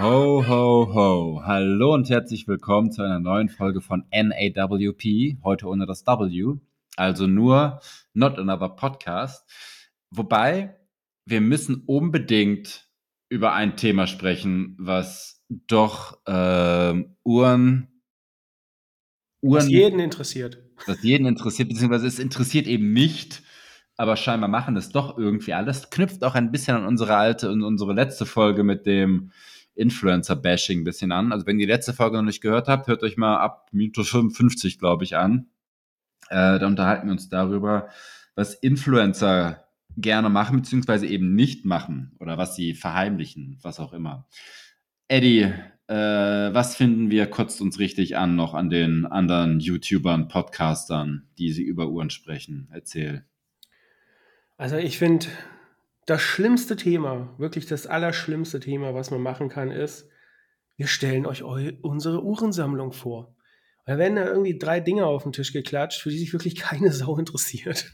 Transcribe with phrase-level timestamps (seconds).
[0.00, 1.42] Ho, ho, ho.
[1.44, 5.38] Hallo und herzlich willkommen zu einer neuen Folge von NAWP.
[5.42, 6.60] Heute ohne das W.
[6.94, 7.80] Also nur
[8.14, 9.44] Not Another Podcast.
[10.10, 10.76] Wobei,
[11.26, 12.88] wir müssen unbedingt
[13.28, 17.88] über ein Thema sprechen, was doch äh, Uhren,
[19.42, 19.64] Uhren.
[19.64, 20.62] Was jeden interessiert.
[20.86, 23.42] Was jeden interessiert, beziehungsweise es interessiert eben nicht
[23.98, 25.90] aber scheinbar machen es doch irgendwie alles.
[25.90, 29.32] Knüpft auch ein bisschen an unsere alte und unsere letzte Folge mit dem
[29.78, 31.32] Influencer-Bashing ein bisschen an.
[31.32, 34.04] Also wenn ihr die letzte Folge noch nicht gehört habt, hört euch mal ab Minute
[34.04, 35.48] 55, glaube ich, an.
[36.28, 37.88] Äh, da unterhalten wir uns darüber,
[38.34, 39.64] was Influencer
[39.96, 44.28] gerne machen, beziehungsweise eben nicht machen oder was sie verheimlichen, was auch immer.
[45.08, 45.52] Eddie,
[45.86, 51.50] äh, was finden wir, kotzt uns richtig an noch an den anderen YouTubern, Podcastern, die
[51.52, 52.68] sie über Uhren sprechen?
[52.72, 53.24] Erzähl.
[54.58, 55.26] Also ich finde,
[56.08, 60.08] das schlimmste Thema, wirklich das allerschlimmste Thema, was man machen kann, ist,
[60.76, 63.34] wir stellen euch unsere Uhrensammlung vor.
[63.84, 66.92] da werden da irgendwie drei Dinge auf den Tisch geklatscht, für die sich wirklich keine
[66.94, 67.92] Sau interessiert.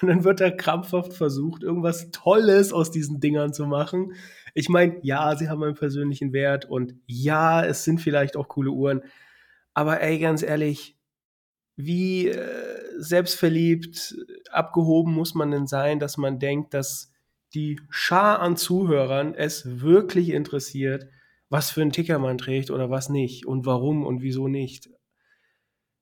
[0.00, 4.14] Und dann wird da krampfhaft versucht, irgendwas Tolles aus diesen Dingern zu machen.
[4.54, 8.70] Ich meine, ja, sie haben einen persönlichen Wert und ja, es sind vielleicht auch coole
[8.70, 9.02] Uhren.
[9.74, 10.96] Aber ey, ganz ehrlich,
[11.74, 12.38] wie äh,
[12.98, 14.16] selbstverliebt,
[14.50, 17.12] abgehoben muss man denn sein, dass man denkt, dass
[17.54, 21.08] die Schar an Zuhörern es wirklich interessiert,
[21.48, 24.90] was für einen Ticker man trägt oder was nicht und warum und wieso nicht.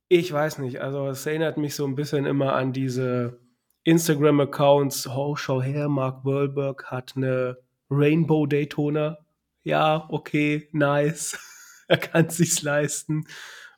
[0.08, 3.40] Ich weiß nicht, also es erinnert mich so ein bisschen immer an diese
[3.84, 7.58] Instagram-Accounts, oh, schau her, Mark Wahlberg hat eine
[7.88, 9.18] Rainbow Daytona.
[9.62, 11.38] Ja, okay, nice.
[11.88, 13.26] er kann es sich leisten.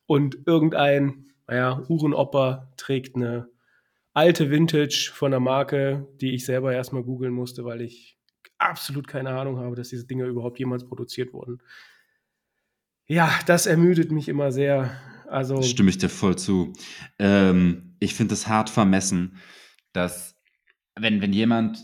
[0.07, 3.49] Und irgendein, naja, Uhrenoper trägt eine
[4.19, 8.19] alte Vintage von der Marke, die ich selber erstmal googeln musste, weil ich
[8.59, 11.63] absolut keine Ahnung habe, dass diese Dinge überhaupt jemals produziert wurden.
[13.07, 14.91] Ja, das ermüdet mich immer sehr.
[15.29, 16.73] Also stimme ich dir voll zu.
[17.21, 19.37] Ähm, ich finde es hart vermessen,
[19.93, 20.35] dass
[20.99, 21.79] wenn, wenn jemand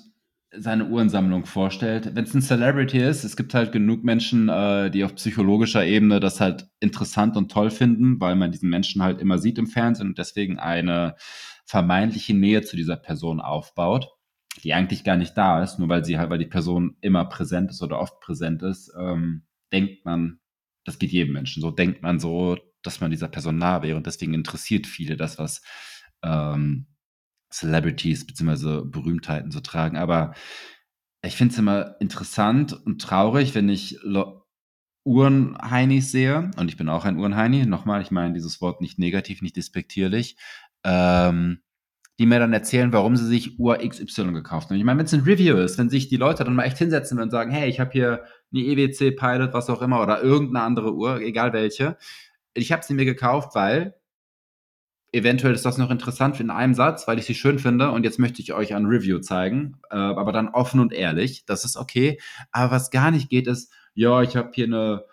[0.57, 5.05] seine Uhrensammlung vorstellt, wenn es ein Celebrity ist, es gibt halt genug Menschen, äh, die
[5.05, 9.39] auf psychologischer Ebene das halt interessant und toll finden, weil man diesen Menschen halt immer
[9.39, 11.15] sieht im Fernsehen und deswegen eine
[11.65, 14.09] vermeintliche Nähe zu dieser Person aufbaut,
[14.63, 17.71] die eigentlich gar nicht da ist, nur weil sie halt, weil die Person immer präsent
[17.71, 20.41] ist oder oft präsent ist, ähm, denkt man,
[20.85, 24.07] das geht jedem Menschen so, denkt man so, dass man dieser Person nah wäre und
[24.07, 25.63] deswegen interessiert viele das, was
[26.23, 26.87] ähm,
[27.51, 28.83] Celebrities bzw.
[28.85, 29.97] Berühmtheiten so tragen.
[29.97, 30.35] Aber
[31.23, 33.99] ich finde es immer interessant und traurig, wenn ich
[35.05, 39.41] Uhrenheinis sehe, und ich bin auch ein Uhrenheini, nochmal, ich meine dieses Wort nicht negativ,
[39.41, 40.37] nicht despektierlich,
[40.85, 41.61] ähm,
[42.19, 44.77] die mir dann erzählen, warum sie sich Uhr XY gekauft haben.
[44.77, 47.21] Ich meine, wenn es ein Review ist, wenn sich die Leute dann mal echt hinsetzen
[47.21, 50.95] und sagen, hey, ich habe hier eine EWC Pilot, was auch immer, oder irgendeine andere
[50.95, 51.97] Uhr, egal welche.
[52.55, 53.95] Ich habe sie mir gekauft, weil
[55.15, 58.19] eventuell ist das noch interessant in einem Satz, weil ich sie schön finde und jetzt
[58.19, 62.21] möchte ich euch ein Review zeigen, äh, aber dann offen und ehrlich, das ist okay.
[62.53, 65.05] Aber was gar nicht geht, ist, ja, ich habe hier eine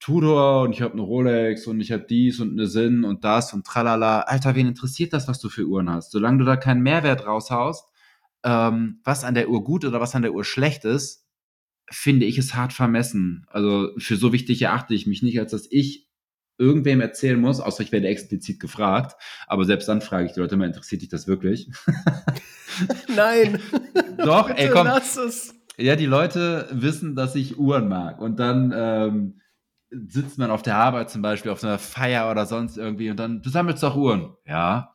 [0.00, 3.52] Tudor und ich habe eine Rolex und ich habe dies und eine Sinn und das
[3.52, 4.22] und tralala.
[4.22, 6.10] Alter, wen interessiert das, was du für Uhren hast?
[6.10, 7.86] Solange du da keinen Mehrwert raushaust,
[8.42, 11.26] ähm, was an der Uhr gut oder was an der Uhr schlecht ist,
[11.90, 13.44] finde ich es hart vermessen.
[13.48, 16.08] Also für so wichtig erachte ich mich nicht, als dass ich
[16.56, 19.20] irgendwem erzählen muss, außer ich werde explizit gefragt.
[19.46, 21.70] Aber selbst dann frage ich die Leute mal, interessiert dich das wirklich?
[23.14, 23.60] Nein.
[24.18, 24.86] Doch, ey, komm.
[24.86, 25.54] Lass es.
[25.76, 28.20] Ja, die Leute wissen, dass ich Uhren mag.
[28.20, 29.39] Und dann ähm,
[29.90, 33.42] sitzt man auf der Arbeit zum Beispiel auf einer Feier oder sonst irgendwie und dann,
[33.42, 34.34] du sammelst doch Uhren.
[34.46, 34.94] Ja.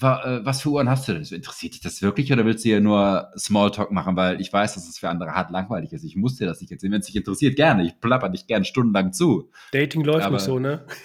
[0.00, 1.22] Äh, was für Uhren hast du denn?
[1.22, 4.88] Interessiert dich das wirklich oder willst du ja nur Smalltalk machen, weil ich weiß, dass
[4.88, 6.04] es für andere hart langweilig ist.
[6.04, 6.92] Ich muss dir das nicht erzählen.
[6.92, 7.84] Wenn es dich interessiert, gerne.
[7.84, 9.50] Ich plapper dich gerne stundenlang zu.
[9.72, 10.84] Dating läuft Aber, nicht so, ne?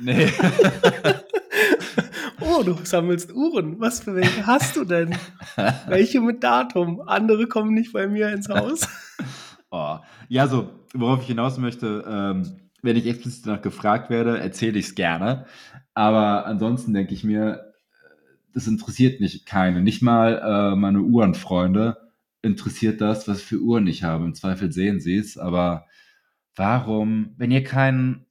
[0.00, 0.26] Nee.
[2.40, 3.78] oh, du sammelst Uhren.
[3.78, 5.16] Was für welche hast du denn?
[5.86, 7.00] welche mit Datum?
[7.06, 8.88] Andere kommen nicht bei mir ins Haus.
[9.70, 9.98] oh.
[10.28, 14.86] Ja, so, worauf ich hinaus möchte, ähm, wenn ich explizit danach gefragt werde, erzähle ich
[14.86, 15.46] es gerne.
[15.94, 17.72] Aber ansonsten denke ich mir,
[18.52, 19.80] das interessiert mich keine.
[19.80, 21.96] Nicht mal äh, meine Uhrenfreunde
[22.42, 24.24] interessiert das, was für Uhren ich habe.
[24.24, 25.38] Im Zweifel sehen sie es.
[25.38, 25.86] Aber
[26.54, 28.26] warum, wenn ihr kein,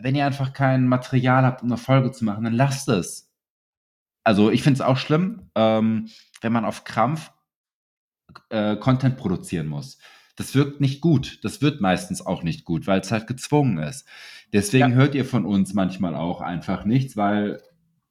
[0.00, 3.32] wenn ihr einfach kein Material habt, um eine Folge zu machen, dann lasst es.
[4.22, 6.08] Also ich finde es auch schlimm, ähm,
[6.42, 7.32] wenn man auf Krampf
[8.50, 9.98] äh, Content produzieren muss
[10.36, 11.44] das wirkt nicht gut.
[11.44, 14.06] Das wird meistens auch nicht gut, weil es halt gezwungen ist.
[14.52, 14.96] Deswegen ja.
[14.96, 17.60] hört ihr von uns manchmal auch einfach nichts, weil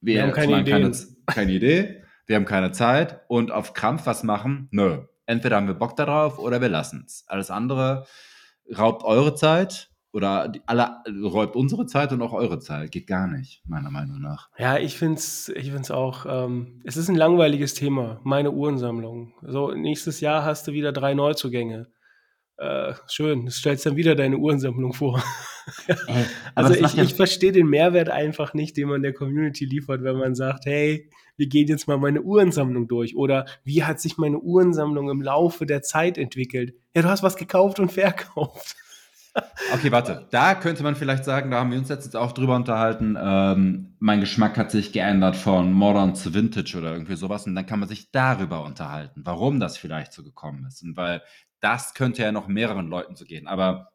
[0.01, 0.91] wir, wir haben keine, keine,
[1.25, 5.03] keine, Idee, wir haben keine Zeit und auf Krampf was machen, nö.
[5.25, 7.23] Entweder haben wir Bock darauf oder wir lassen es.
[7.27, 8.05] Alles andere
[8.77, 12.91] raubt eure Zeit oder die, alle räumt unsere Zeit und auch eure Zeit.
[12.91, 14.49] Geht gar nicht, meiner Meinung nach.
[14.57, 19.33] Ja, ich finde es ich find's auch, ähm, es ist ein langweiliges Thema, meine Uhrensammlung.
[19.41, 21.87] So, nächstes Jahr hast du wieder drei Neuzugänge.
[22.57, 25.23] Äh, schön, du stellst dann wieder deine Uhrensammlung vor.
[25.88, 30.03] Ey, also ich, ja ich verstehe den Mehrwert einfach nicht, den man der Community liefert,
[30.03, 34.17] wenn man sagt, hey, wir gehen jetzt mal meine Uhrensammlung durch oder wie hat sich
[34.17, 36.75] meine Uhrensammlung im Laufe der Zeit entwickelt?
[36.95, 38.75] Ja, du hast was gekauft und verkauft.
[39.73, 40.27] Okay, warte.
[40.29, 44.19] Da könnte man vielleicht sagen, da haben wir uns jetzt auch drüber unterhalten, ähm, mein
[44.19, 47.47] Geschmack hat sich geändert von Modern zu Vintage oder irgendwie sowas.
[47.47, 50.83] Und dann kann man sich darüber unterhalten, warum das vielleicht so gekommen ist.
[50.83, 51.23] Und weil
[51.63, 53.48] das könnte ja noch mehreren Leuten so gehen.
[53.48, 53.92] Aber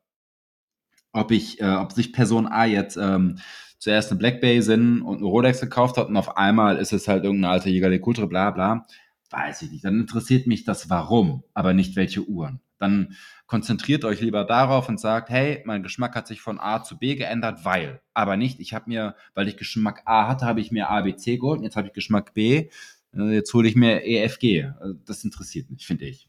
[1.13, 3.39] ob ich, äh, ob sich Person A jetzt ähm,
[3.79, 7.25] zuerst eine Black Basin und eine Rolex gekauft hat und auf einmal ist es halt
[7.25, 8.87] irgendeine alte Jäger de Coutre, bla bla,
[9.31, 9.85] weiß ich nicht.
[9.85, 12.61] Dann interessiert mich das Warum, aber nicht welche Uhren.
[12.79, 13.17] Dann
[13.47, 17.17] konzentriert euch lieber darauf und sagt, hey, mein Geschmack hat sich von A zu B
[17.17, 18.01] geändert, weil.
[18.15, 21.17] Aber nicht, ich habe mir, weil ich Geschmack A hatte, habe ich mir A, B,
[21.17, 22.71] C geholt, jetzt habe ich Geschmack B,
[23.15, 24.65] äh, jetzt hole ich mir E, F, G.
[24.81, 26.28] Also, das interessiert mich, finde ich.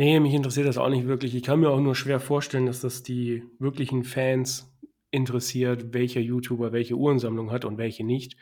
[0.00, 1.34] Nee, mich interessiert das auch nicht wirklich.
[1.34, 4.74] Ich kann mir auch nur schwer vorstellen, dass das die wirklichen Fans
[5.10, 8.34] interessiert, welcher YouTuber welche Uhrensammlung hat und welche nicht.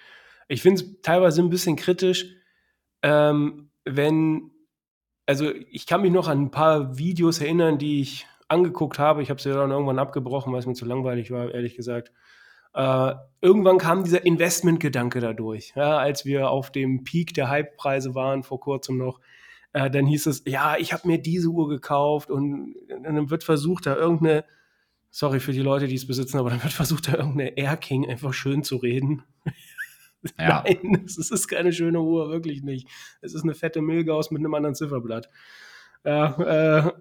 [0.47, 2.27] Ich finde es teilweise ein bisschen kritisch,
[3.03, 4.53] ähm, wenn
[5.27, 9.21] also ich kann mich noch an ein paar Videos erinnern, die ich angeguckt habe.
[9.25, 12.13] Ich habe sie dann irgendwann abgebrochen, weil es mir zu langweilig war, ehrlich gesagt.
[12.73, 15.73] Äh, irgendwann kam dieser Investmentgedanke dadurch.
[15.75, 19.19] Ja, als wir auf dem Peak der Hypepreise waren, vor kurzem noch,
[19.73, 23.45] äh, dann hieß es, ja, ich habe mir diese Uhr gekauft und, und dann wird
[23.45, 24.45] versucht, da irgendeine,
[25.11, 28.09] sorry für die Leute, die es besitzen, aber dann wird versucht, da irgendeine Air King
[28.09, 29.23] einfach schön zu reden.
[30.39, 30.65] Ja.
[30.83, 32.89] Nein, es ist keine schöne Uhr, wirklich nicht.
[33.21, 35.29] Es ist eine fette Milgaus mit einem anderen Zifferblatt.
[36.05, 36.93] Ja, äh,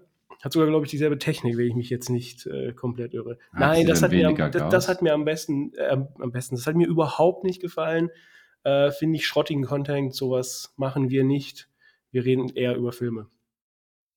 [0.42, 3.38] hat sogar, glaube ich, dieselbe Technik, wenn ich mich jetzt nicht äh, komplett irre.
[3.52, 6.66] Hat Nein, das hat, mir, das, das, hat mir am besten, äh, am besten, das
[6.66, 8.10] hat mir überhaupt nicht gefallen.
[8.62, 11.68] Äh, Finde ich schrottigen Content, sowas machen wir nicht.
[12.10, 13.28] Wir reden eher über Filme.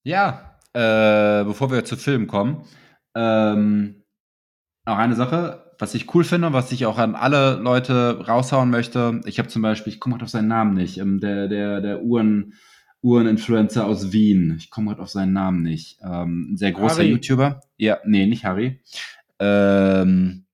[0.04, 2.64] Ja, äh, bevor wir zu Filmen kommen,
[3.16, 4.04] ähm,
[4.86, 9.20] noch eine Sache was ich cool finde, was ich auch an alle Leute raushauen möchte,
[9.26, 12.04] ich habe zum Beispiel, ich komme gerade auf seinen Namen nicht, ähm, der, der, der
[12.04, 12.54] Uhren,
[13.02, 17.10] Uhreninfluencer aus Wien, ich komme gerade auf seinen Namen nicht, ähm, ein sehr großer Harry.
[17.10, 17.62] YouTuber.
[17.78, 18.80] Ja, nee, nicht Harry.
[19.40, 20.46] Ähm,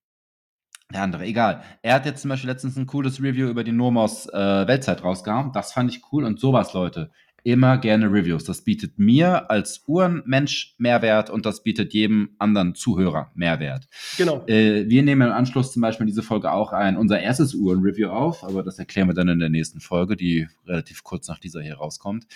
[0.94, 1.62] der andere, egal.
[1.82, 5.52] Er hat jetzt zum Beispiel letztens ein cooles Review über die Nomos äh, Weltzeit rausgehauen.
[5.52, 7.12] Das fand ich cool und sowas, Leute
[7.48, 8.44] immer gerne Reviews.
[8.44, 13.88] Das bietet mir als Uhrenmensch Mehrwert und das bietet jedem anderen Zuhörer Mehrwert.
[14.18, 14.46] Genau.
[14.48, 18.44] Äh, wir nehmen im Anschluss zum Beispiel diese Folge auch ein, unser erstes Uhrenreview auf,
[18.44, 21.78] aber das erklären wir dann in der nächsten Folge, die relativ kurz nach dieser hier
[21.78, 22.28] rauskommt.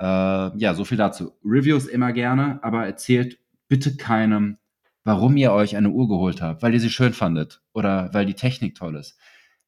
[0.00, 1.34] Äh, ja, so viel dazu.
[1.44, 3.38] Reviews immer gerne, aber erzählt
[3.68, 4.56] bitte keinem,
[5.04, 8.32] warum ihr euch eine Uhr geholt habt, weil ihr sie schön fandet oder weil die
[8.32, 9.18] Technik toll ist.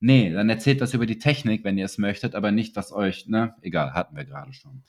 [0.00, 3.28] Nee, dann erzählt was über die Technik, wenn ihr es möchtet, aber nicht, was euch,
[3.28, 3.54] ne?
[3.62, 4.82] Egal, hatten wir gerade schon.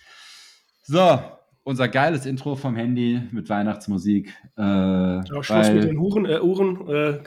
[0.83, 1.21] So,
[1.63, 4.33] unser geiles Intro vom Handy mit Weihnachtsmusik.
[4.57, 6.87] Äh, ja, Schluss mit den Huren, äh, Uhren.
[6.89, 7.19] Äh.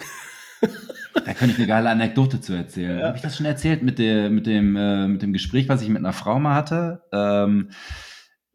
[1.13, 3.01] Da könnte ich eine geile Anekdote zu erzählen.
[3.01, 3.07] Ja.
[3.09, 5.89] Habe ich das schon erzählt mit, der, mit, dem, äh, mit dem Gespräch, was ich
[5.89, 7.03] mit einer Frau mal hatte?
[7.13, 7.71] Ähm,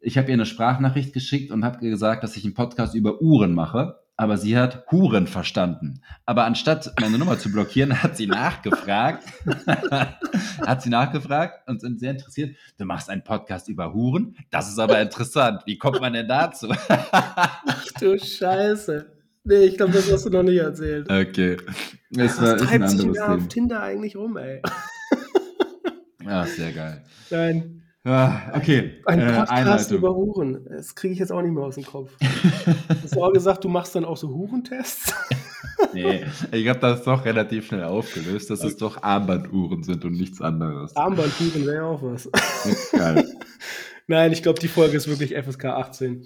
[0.00, 3.52] ich habe ihr eine Sprachnachricht geschickt und habe gesagt, dass ich einen Podcast über Uhren
[3.54, 6.00] mache aber sie hat Huren verstanden.
[6.24, 9.24] Aber anstatt meine Nummer zu blockieren, hat sie nachgefragt,
[10.66, 12.56] hat sie nachgefragt und sind sehr interessiert.
[12.78, 14.36] Du machst einen Podcast über Huren?
[14.50, 15.62] Das ist aber interessant.
[15.66, 16.68] Wie kommt man denn dazu?
[16.88, 19.12] Ach du Scheiße.
[19.44, 21.08] Nee, ich glaube, das hast du noch nicht erzählt.
[21.10, 21.56] Okay.
[22.10, 24.60] Das war, Was treibt sich denn auf Tinder eigentlich rum, ey?
[26.24, 27.04] Ja, sehr geil.
[27.30, 27.85] Nein.
[28.06, 28.92] Ja, okay.
[29.04, 30.64] Ein, ein äh, Podcast äh, über Huren.
[30.70, 32.12] Das kriege ich jetzt auch nicht mehr aus dem Kopf.
[33.02, 35.12] Hast du auch gesagt, du machst dann auch so Hurentests?
[35.92, 38.68] nee, ich habe das doch relativ schnell aufgelöst, dass okay.
[38.68, 40.94] es doch Armbanduhren sind und nichts anderes.
[40.94, 42.30] Armbanduhren wäre ja auch was.
[42.92, 43.26] Geil.
[44.06, 46.24] Nein, ich glaube, die Folge ist wirklich FSK 18.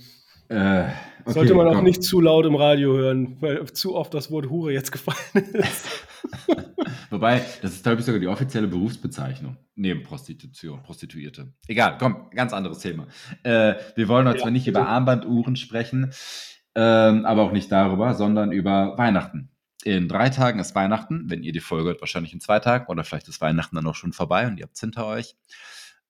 [0.49, 0.93] Äh, okay,
[1.29, 1.85] Sollte man auch komm.
[1.85, 5.87] nicht zu laut im Radio hören, weil zu oft das Wort Hure jetzt gefallen ist.
[7.11, 11.53] Wobei, das ist, glaube ich, sogar die offizielle Berufsbezeichnung neben Prostitution, Prostituierte.
[11.67, 13.07] Egal, komm, ganz anderes Thema.
[13.43, 16.13] Äh, wir wollen heute ja, zwar nicht über Armbanduhren sprechen,
[16.75, 19.51] ähm, aber auch nicht darüber, sondern über Weihnachten.
[19.83, 23.03] In drei Tagen ist Weihnachten, wenn ihr die Folge hört, wahrscheinlich in zwei Tagen oder
[23.03, 25.37] vielleicht ist Weihnachten dann auch schon vorbei und ihr habt es hinter euch.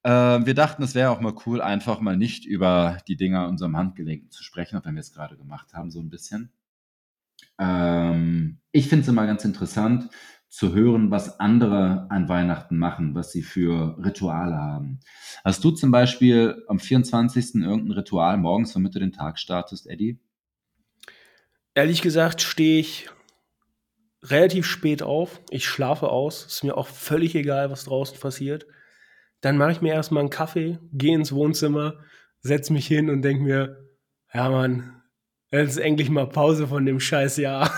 [0.02, 3.50] Äh, wir dachten, es wäre auch mal cool, einfach mal nicht über die Dinger an
[3.50, 6.52] unserem Handgelenk zu sprechen, auch wenn wir es gerade gemacht haben, so ein bisschen.
[7.60, 10.08] Ähm, ich finde es immer ganz interessant,
[10.48, 14.98] zu hören, was andere an Weihnachten machen, was sie für Rituale haben.
[15.44, 17.56] Hast du zum Beispiel am 24.
[17.56, 20.18] irgendein Ritual morgens, womit du den Tag startest, Eddie?
[21.74, 23.08] Ehrlich gesagt stehe ich
[24.24, 25.40] relativ spät auf.
[25.50, 26.46] Ich schlafe aus.
[26.46, 28.66] Ist mir auch völlig egal, was draußen passiert.
[29.40, 31.94] Dann mache ich mir erstmal einen Kaffee, gehe ins Wohnzimmer,
[32.40, 33.88] setze mich hin und denke mir,
[34.34, 34.99] ja Mann,
[35.52, 37.72] jetzt ist endlich mal Pause von dem scheiß Jahr.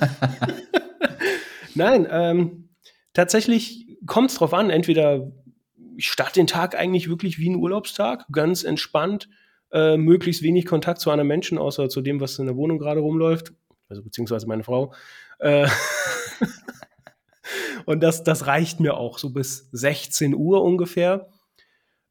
[1.74, 2.68] Nein, ähm,
[3.12, 4.70] tatsächlich kommt es drauf an.
[4.70, 5.32] Entweder
[5.96, 9.28] ich starte den Tag eigentlich wirklich wie ein Urlaubstag, ganz entspannt,
[9.72, 13.00] äh, möglichst wenig Kontakt zu anderen Menschen, außer zu dem, was in der Wohnung gerade
[13.00, 13.52] rumläuft,
[13.88, 14.92] also beziehungsweise meine Frau.
[15.38, 15.68] Äh,
[17.86, 21.28] und das, das reicht mir auch so bis 16 Uhr ungefähr.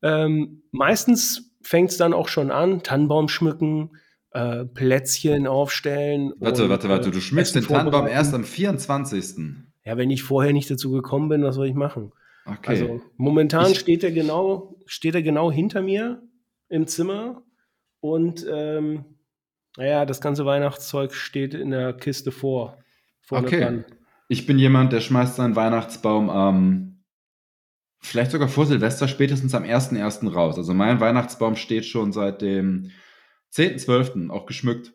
[0.02, 3.92] Ähm, meistens fängt es dann auch schon an, Tannenbaum schmücken,
[4.32, 6.34] äh, Plätzchen aufstellen.
[6.40, 9.36] Warte, und, warte, warte, du äh, schmückst den Tannenbaum erst am 24.
[9.84, 12.12] Ja, wenn ich vorher nicht dazu gekommen bin, was soll ich machen?
[12.46, 12.70] Okay.
[12.72, 16.22] Also momentan ich steht er genau, steht er genau hinter mir
[16.70, 17.44] im Zimmer
[18.00, 19.06] und ähm,
[19.78, 22.78] naja, das ganze Weihnachtszeug steht in der Kiste vor.
[23.30, 23.62] Okay.
[23.62, 23.86] Dran.
[24.28, 27.04] Ich bin jemand, der schmeißt seinen Weihnachtsbaum ähm,
[28.00, 30.32] vielleicht sogar vor Silvester, spätestens am 1.1.
[30.32, 30.58] raus.
[30.58, 32.92] Also mein Weihnachtsbaum steht schon seit dem
[33.54, 34.30] 10.12.
[34.30, 34.94] auch geschmückt.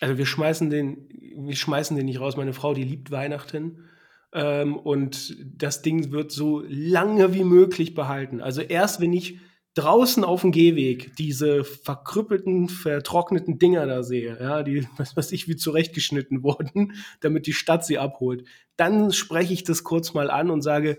[0.00, 2.36] Also wir schmeißen den, wir schmeißen den nicht raus.
[2.36, 3.88] Meine Frau, die liebt Weihnachten.
[4.32, 8.40] Ähm, und das Ding wird so lange wie möglich behalten.
[8.40, 9.38] Also erst wenn ich
[9.76, 15.48] draußen auf dem Gehweg diese verkrüppelten, vertrockneten Dinger da sehe, ja, die, was weiß ich,
[15.48, 18.44] wie zurechtgeschnitten wurden, damit die Stadt sie abholt,
[18.76, 20.98] dann spreche ich das kurz mal an und sage,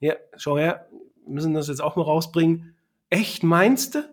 [0.00, 0.88] ja, schau her,
[1.24, 2.74] wir müssen das jetzt auch mal rausbringen.
[3.10, 4.08] Echt, meinst du?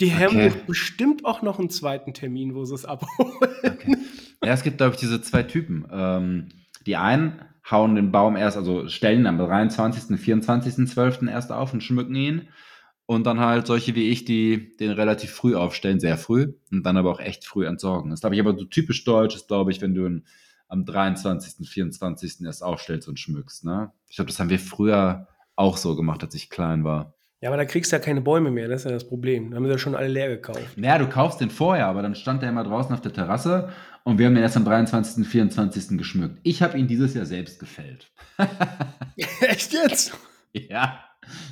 [0.00, 0.50] Die okay.
[0.50, 3.32] haben bestimmt auch noch einen zweiten Termin, wo sie es abholen.
[3.62, 3.96] Okay.
[4.44, 5.86] Ja, es gibt, glaube ich, diese zwei Typen.
[5.90, 6.48] Ähm,
[6.84, 11.28] die einen hauen den Baum erst, also stellen am 23., 24.12.
[11.28, 12.48] erst auf und schmücken ihn.
[13.06, 16.96] Und dann halt solche wie ich, die den relativ früh aufstellen, sehr früh und dann
[16.96, 18.10] aber auch echt früh entsorgen.
[18.10, 20.26] Das ist, glaube ich, aber so typisch deutsch ist, glaube ich, wenn du ihn
[20.68, 22.40] am 23., 24.
[22.42, 23.64] erst aufstellst und schmückst.
[23.64, 23.92] Ne?
[24.08, 27.14] Ich glaube, das haben wir früher auch so gemacht, als ich klein war.
[27.42, 29.50] Ja, aber da kriegst du ja keine Bäume mehr, das ist ja das Problem.
[29.50, 30.76] Da haben wir ja schon alle leer gekauft.
[30.76, 33.68] Naja, du kaufst den vorher, aber dann stand der immer draußen auf der Terrasse
[34.04, 35.98] und wir haben den erst am 23., 24.
[35.98, 36.38] geschmückt.
[36.44, 38.10] Ich habe ihn dieses Jahr selbst gefällt.
[39.40, 40.16] Echt jetzt?
[40.52, 41.00] Ja.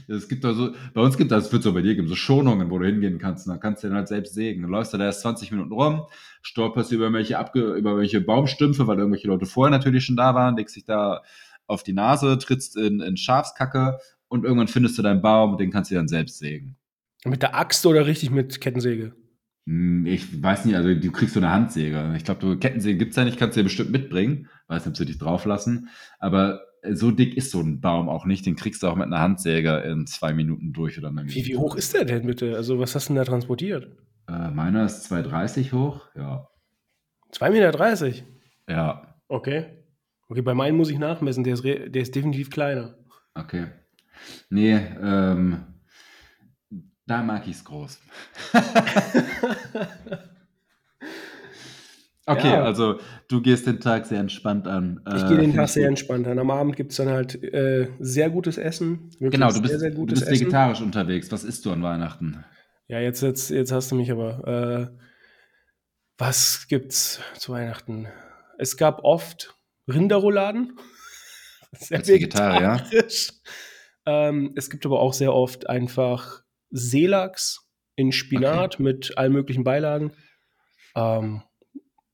[0.06, 2.70] Es gibt also, bei uns gibt es, das wird so bei dir geben, so Schonungen,
[2.70, 3.46] wo du hingehen kannst.
[3.46, 4.62] Und dann kannst du den halt selbst sägen.
[4.62, 6.06] Dann läufst du da erst 20 Minuten rum,
[6.42, 10.56] stolperst über welche, Abge über welche Baumstümpfe, weil irgendwelche Leute vorher natürlich schon da waren,
[10.56, 11.22] legst dich da
[11.66, 13.98] auf die Nase, trittst in, in Schafskacke
[14.34, 16.76] und irgendwann findest du deinen Baum und den kannst du dann selbst sägen.
[17.24, 19.14] Mit der Axt oder richtig mit Kettensäge?
[19.68, 22.12] Hm, ich weiß nicht, also du kriegst so eine Handsäge.
[22.16, 24.48] Ich glaube, Kettensäge gibt es ja nicht, kannst du dir bestimmt mitbringen.
[24.66, 25.88] Weiß nicht, ob sie dich drauflassen.
[26.18, 28.44] Aber so dick ist so ein Baum auch nicht.
[28.44, 31.76] Den kriegst du auch mit einer Handsäge in zwei Minuten durch oder Wie, wie hoch
[31.76, 32.56] ist der denn bitte?
[32.56, 33.86] Also, was hast du denn da transportiert?
[34.28, 36.48] Äh, meiner ist 2,30 hoch, ja.
[37.32, 38.26] 2,30 Meter?
[38.68, 39.14] Ja.
[39.28, 39.66] Okay.
[40.28, 42.96] Okay, bei meinem muss ich nachmessen, der ist, der ist definitiv kleiner.
[43.34, 43.66] Okay.
[44.50, 45.64] Nee, ähm,
[47.06, 48.00] da mag ich es groß.
[52.26, 52.64] Okay, ja.
[52.64, 55.00] also du gehst den Tag sehr entspannt an.
[55.14, 56.38] Ich gehe den äh, Tag sehr entspannt an.
[56.38, 59.10] Am Abend gibt es dann halt äh, sehr gutes Essen.
[59.20, 60.86] Genau, du bist, sehr, sehr du bist vegetarisch Essen.
[60.86, 61.30] unterwegs.
[61.30, 62.42] Was isst du an Weihnachten?
[62.88, 64.90] Ja, jetzt, jetzt, jetzt hast du mich aber.
[64.92, 64.98] Äh,
[66.16, 68.06] was gibt's zu Weihnachten?
[68.58, 69.54] Es gab oft
[69.88, 70.78] Rinderrouladen.
[71.72, 73.32] Sehr Als vegetarisch.
[74.06, 78.82] Ähm, es gibt aber auch sehr oft einfach Seelachs in Spinat okay.
[78.82, 80.12] mit allen möglichen Beilagen.
[80.94, 81.42] Ähm,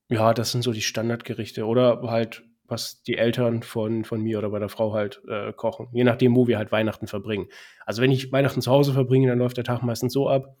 [0.09, 1.65] ja, das sind so die Standardgerichte.
[1.65, 5.87] Oder halt, was die Eltern von, von mir oder bei der Frau halt äh, kochen.
[5.93, 7.47] Je nachdem, wo wir halt Weihnachten verbringen.
[7.85, 10.57] Also wenn ich Weihnachten zu Hause verbringe, dann läuft der Tag meistens so ab.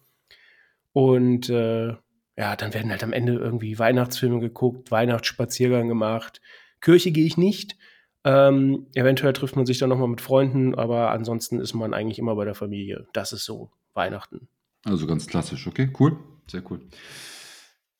[0.93, 1.95] Und äh,
[2.37, 6.41] ja, dann werden halt am Ende irgendwie Weihnachtsfilme geguckt, Weihnachtsspaziergang gemacht.
[6.79, 7.77] Kirche gehe ich nicht.
[8.23, 12.35] Ähm, eventuell trifft man sich dann nochmal mit Freunden, aber ansonsten ist man eigentlich immer
[12.35, 13.07] bei der Familie.
[13.13, 14.47] Das ist so Weihnachten.
[14.85, 16.81] Also ganz klassisch, okay, cool, sehr cool.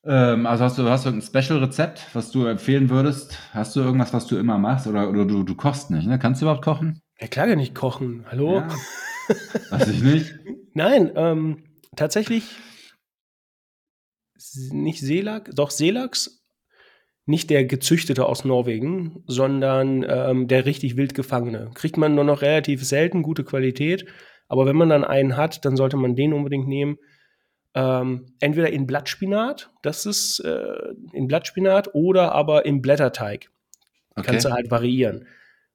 [0.04, 3.38] Ähm, also hast du, hast du ein Special-Rezept, was du empfehlen würdest?
[3.52, 4.88] Hast du irgendwas, was du immer machst?
[4.88, 6.18] Oder, oder du, du kochst nicht, ne?
[6.18, 7.02] Kannst du überhaupt kochen?
[7.20, 8.26] Ja, klar kann ich kochen.
[8.30, 8.58] Hallo?
[8.58, 8.68] Ja.
[9.70, 10.34] Weiß ich nicht.
[10.74, 11.64] Nein, ähm,
[11.96, 12.44] tatsächlich
[14.72, 16.41] nicht Seelachs, doch Seelachs,
[17.32, 21.72] nicht der gezüchtete aus Norwegen, sondern ähm, der richtig wild gefangene.
[21.74, 24.06] Kriegt man nur noch relativ selten gute Qualität,
[24.48, 26.98] aber wenn man dann einen hat, dann sollte man den unbedingt nehmen.
[27.74, 33.50] Ähm, entweder in Blattspinat, das ist äh, in Blattspinat, oder aber im Blätterteig.
[34.16, 34.28] Okay.
[34.28, 35.26] Kannst du halt variieren.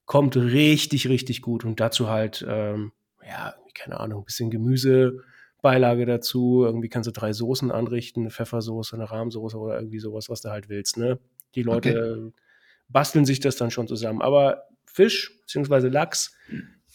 [0.05, 1.65] Kommt richtig, richtig gut.
[1.65, 2.93] Und dazu halt, ähm,
[3.27, 5.21] ja, keine Ahnung, ein bisschen Gemüse,
[5.63, 6.65] Beilage dazu.
[6.65, 10.51] Irgendwie kannst du drei Soßen anrichten, eine Pfeffersoße, eine Rahmsoße oder irgendwie sowas, was du
[10.51, 10.99] halt willst.
[10.99, 11.19] Ne?
[11.57, 12.43] Die Leute okay.
[12.89, 14.23] basteln sich das dann schon zusammen.
[14.23, 15.89] Aber Fisch bzw.
[15.89, 16.37] Lachs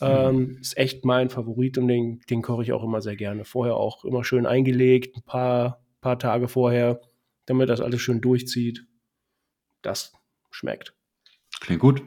[0.01, 3.45] ähm, ist echt mein Favorit und den, den koche ich auch immer sehr gerne.
[3.45, 7.01] Vorher auch immer schön eingelegt, ein paar, paar Tage vorher,
[7.45, 8.85] damit das alles schön durchzieht.
[9.81, 10.13] Das
[10.49, 10.93] schmeckt.
[11.59, 12.01] Klingt gut.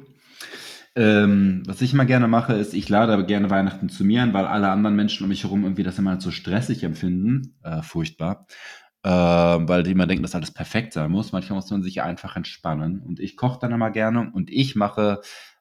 [0.96, 4.32] Ähm, was ich immer gerne mache, ist, ich lade aber gerne Weihnachten zu mir ein,
[4.32, 7.56] weil alle anderen Menschen um mich herum irgendwie das immer so stressig empfinden.
[7.64, 8.46] Äh, furchtbar.
[9.04, 11.32] Äh, weil die immer denken, dass alles perfekt sein muss.
[11.32, 13.00] Manchmal muss man sich einfach entspannen.
[13.00, 15.20] Und ich koche dann immer gerne und ich mache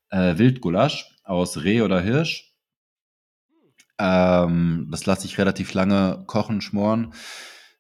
[0.09, 2.53] äh, Wildgulasch aus Reh oder Hirsch.
[3.99, 7.13] Ähm, das lasse ich relativ lange kochen, schmoren.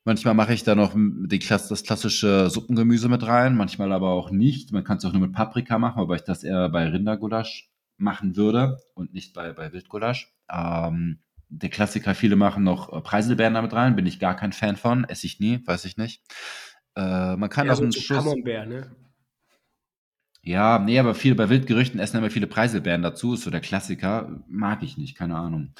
[0.03, 4.73] Manchmal mache ich da noch die, das klassische Suppengemüse mit rein, manchmal aber auch nicht.
[4.73, 8.35] Man kann es auch nur mit Paprika machen, wobei ich das eher bei Rindergulasch machen
[8.35, 10.33] würde und nicht bei, bei Wildgulasch.
[10.51, 11.19] Ähm,
[11.57, 15.05] der Klassiker, viele machen noch äh, Preiselbeeren damit rein, bin ich gar kein Fan von,
[15.05, 16.21] esse ich nie, weiß ich nicht.
[16.95, 18.23] Äh, man kann ja, auch so einen Schuss.
[18.23, 18.95] Camembert, ne?
[20.41, 24.43] Ja, nee, aber viele bei Wildgerüchten essen immer viele Preiselbeeren dazu, ist so der Klassiker.
[24.47, 25.73] Mag ich nicht, keine Ahnung.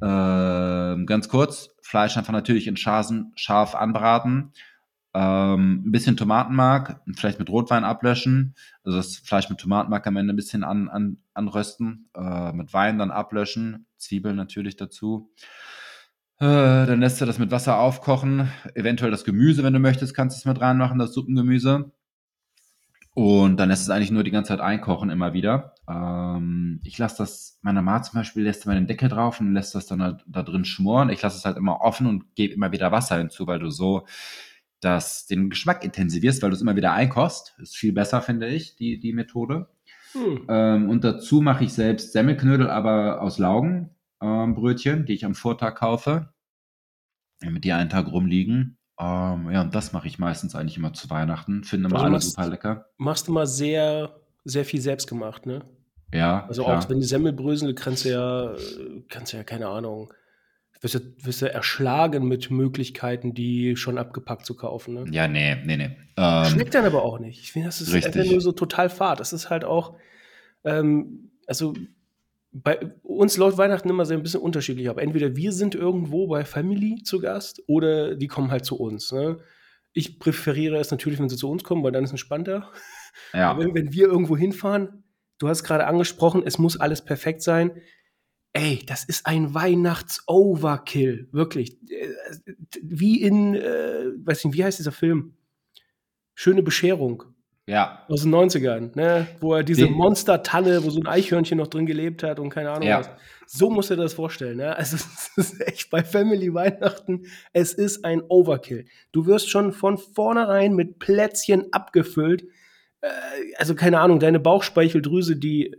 [0.00, 4.52] Ähm, ganz kurz, Fleisch einfach natürlich in Schasen scharf anbraten.
[5.12, 8.54] Ähm, ein bisschen Tomatenmark, vielleicht mit Rotwein ablöschen.
[8.82, 12.08] Also das Fleisch mit Tomatenmark am Ende ein bisschen an, an, anrösten.
[12.14, 13.87] Äh, mit Wein dann ablöschen.
[13.98, 15.32] Zwiebeln natürlich dazu.
[16.40, 18.50] Äh, dann lässt du das mit Wasser aufkochen.
[18.74, 21.92] Eventuell das Gemüse, wenn du möchtest, kannst du es mit reinmachen, das Suppengemüse.
[23.14, 25.74] Und dann lässt es eigentlich nur die ganze Zeit einkochen, immer wieder.
[25.88, 29.74] Ähm, ich lasse das, meine Mama zum Beispiel lässt immer den Deckel drauf und lässt
[29.74, 31.10] das dann halt da drin schmoren.
[31.10, 34.06] Ich lasse es halt immer offen und gebe immer wieder Wasser hinzu, weil du so
[34.80, 37.56] das, den Geschmack intensivierst, weil du es immer wieder einkochst.
[37.58, 39.68] Ist viel besser, finde ich, die, die Methode.
[40.12, 40.46] Hm.
[40.48, 45.76] Ähm, und dazu mache ich selbst Semmelknödel, aber aus Laugenbrötchen, ähm, die ich am Vortag
[45.76, 46.32] kaufe,
[47.40, 48.78] damit die einen Tag rumliegen.
[49.00, 51.62] Ähm, ja, und das mache ich meistens eigentlich immer zu Weihnachten.
[51.64, 52.86] Finde also alle super lecker.
[52.96, 55.64] Machst du mal sehr, sehr viel selbst gemacht, ne?
[56.12, 56.46] Ja.
[56.48, 56.78] Also klar.
[56.78, 58.54] auch wenn die Semmelbrösel kannst du ja,
[59.08, 60.12] kannst du ja, keine Ahnung,
[60.80, 65.04] wirst du, wirst du erschlagen mit Möglichkeiten, die schon abgepackt zu kaufen, ne?
[65.10, 65.96] Ja, nee, nee, nee.
[66.16, 67.40] Ähm, Schmeckt dann aber auch nicht.
[67.40, 68.16] Ich finde, das ist richtig.
[68.16, 69.20] einfach nur so total fad.
[69.20, 69.96] Das ist halt auch,
[70.64, 71.74] ähm, also
[72.52, 74.98] bei uns läuft Weihnachten immer sehr ein bisschen unterschiedlich ab.
[74.98, 79.12] Entweder wir sind irgendwo bei Family zu Gast oder die kommen halt zu uns.
[79.12, 79.38] Ne?
[79.92, 82.70] Ich präferiere es natürlich, wenn sie zu uns kommen, weil dann ist es entspannter.
[83.32, 83.50] Ja.
[83.50, 85.04] Aber wenn, wenn wir irgendwo hinfahren,
[85.38, 87.72] du hast gerade angesprochen, es muss alles perfekt sein.
[88.52, 91.78] Ey, das ist ein Weihnachts-Overkill, wirklich.
[91.90, 92.08] Äh,
[92.82, 95.34] wie in, äh, weiß nicht, wie heißt dieser Film?
[96.34, 97.24] Schöne Bescherung.
[97.68, 98.06] Ja.
[98.08, 99.26] Aus den 90ern, ne?
[99.40, 102.88] Wo er diese Monster-Tanne, wo so ein Eichhörnchen noch drin gelebt hat und keine Ahnung
[102.88, 103.00] ja.
[103.00, 103.10] was.
[103.46, 104.74] So muss er das vorstellen, ne?
[104.74, 104.96] Also,
[105.36, 108.86] es ist echt bei Family Weihnachten, es ist ein Overkill.
[109.12, 112.44] Du wirst schon von vornherein mit Plätzchen abgefüllt.
[113.02, 113.08] Äh,
[113.58, 115.76] also, keine Ahnung, deine Bauchspeicheldrüse, die,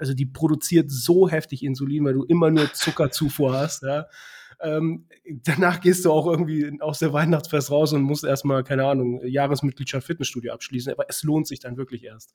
[0.00, 4.06] also die produziert so heftig Insulin, weil du immer nur Zuckerzufuhr hast, ja?
[4.60, 5.06] Ähm,
[5.44, 10.06] danach gehst du auch irgendwie aus der Weihnachtsfest raus und musst erstmal, keine Ahnung, Jahresmitgliedschaft
[10.06, 10.92] Fitnessstudio abschließen.
[10.92, 12.32] Aber es lohnt sich dann wirklich erst.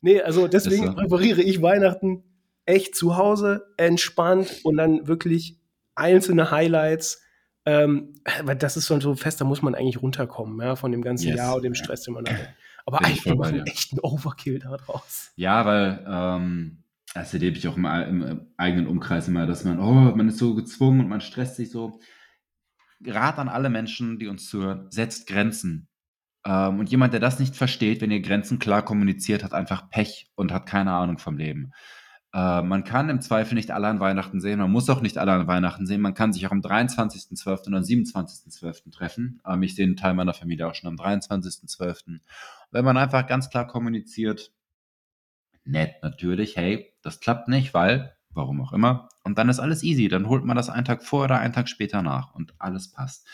[0.00, 0.94] Nee, also deswegen so.
[0.94, 2.24] präpariere ich Weihnachten
[2.64, 5.60] echt zu Hause, entspannt und dann wirklich
[5.94, 7.22] einzelne Highlights.
[7.64, 11.02] Ähm, weil das ist schon so fest, da muss man eigentlich runterkommen, ja, von dem
[11.02, 11.36] ganzen yes.
[11.36, 12.54] Jahr und dem Stress, den man hat.
[12.84, 15.30] Aber Bin eigentlich machen wir echt einen Overkill daraus.
[15.36, 16.81] Ja, weil ähm,
[17.14, 20.54] das erlebe ich auch im, im, eigenen Umkreis immer, dass man, oh, man ist so
[20.54, 22.00] gezwungen und man stresst sich so.
[23.04, 25.88] Rat an alle Menschen, die uns zuhören, setzt Grenzen.
[26.46, 30.30] Ähm, und jemand, der das nicht versteht, wenn ihr Grenzen klar kommuniziert, hat einfach Pech
[30.36, 31.72] und hat keine Ahnung vom Leben.
[32.32, 35.32] Äh, man kann im Zweifel nicht alle an Weihnachten sehen, man muss auch nicht alle
[35.32, 36.00] an Weihnachten sehen.
[36.00, 37.66] Man kann sich auch am 23.12.
[37.66, 38.90] und am 27.12.
[38.90, 39.40] treffen.
[39.46, 42.20] Ähm, ich sehe einen Teil meiner Familie auch schon am 23.12.
[42.70, 44.52] Wenn man einfach ganz klar kommuniziert,
[45.64, 49.08] nett natürlich, hey, das klappt nicht, weil, warum auch immer.
[49.24, 50.08] Und dann ist alles easy.
[50.08, 53.26] Dann holt man das einen Tag vor oder einen Tag später nach und alles passt.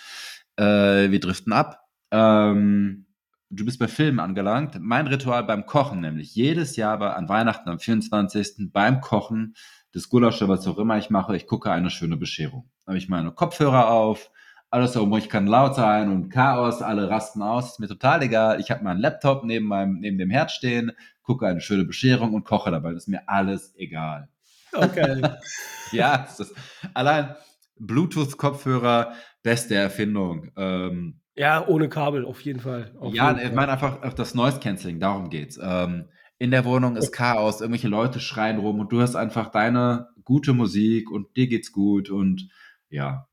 [0.57, 1.81] Äh, wir driften ab.
[2.11, 3.07] Ähm,
[3.50, 4.78] du bist bei Filmen angelangt.
[4.81, 6.35] Mein Ritual beim Kochen nämlich.
[6.35, 8.70] Jedes Jahr bei, an Weihnachten am 24.
[8.72, 9.54] beim Kochen
[9.94, 12.70] des Gulasch was auch immer ich mache, ich gucke eine schöne Bescherung.
[12.85, 14.31] Da habe ich meine Kopfhörer auf,
[14.70, 18.61] alles so, ich kann laut sein und Chaos, alle rasten aus, ist mir total egal.
[18.61, 22.44] Ich habe meinen Laptop neben meinem, neben dem Herd stehen, gucke eine schöne Bescherung und
[22.44, 22.92] koche dabei.
[22.92, 24.28] Das ist mir alles egal.
[24.72, 25.22] Okay.
[25.92, 26.54] ja, ist,
[26.94, 27.35] allein
[27.78, 30.50] Bluetooth-Kopfhörer, beste Erfindung.
[30.57, 32.92] Ähm, ja, ohne Kabel, auf jeden Fall.
[32.98, 35.59] Auf ja, jeden ich meine einfach auf das Noise Cancelling, darum geht's.
[35.62, 40.09] Ähm, in der Wohnung ist Chaos, irgendwelche Leute schreien rum und du hast einfach deine
[40.24, 42.48] gute Musik und dir geht's gut und
[42.90, 43.28] ja,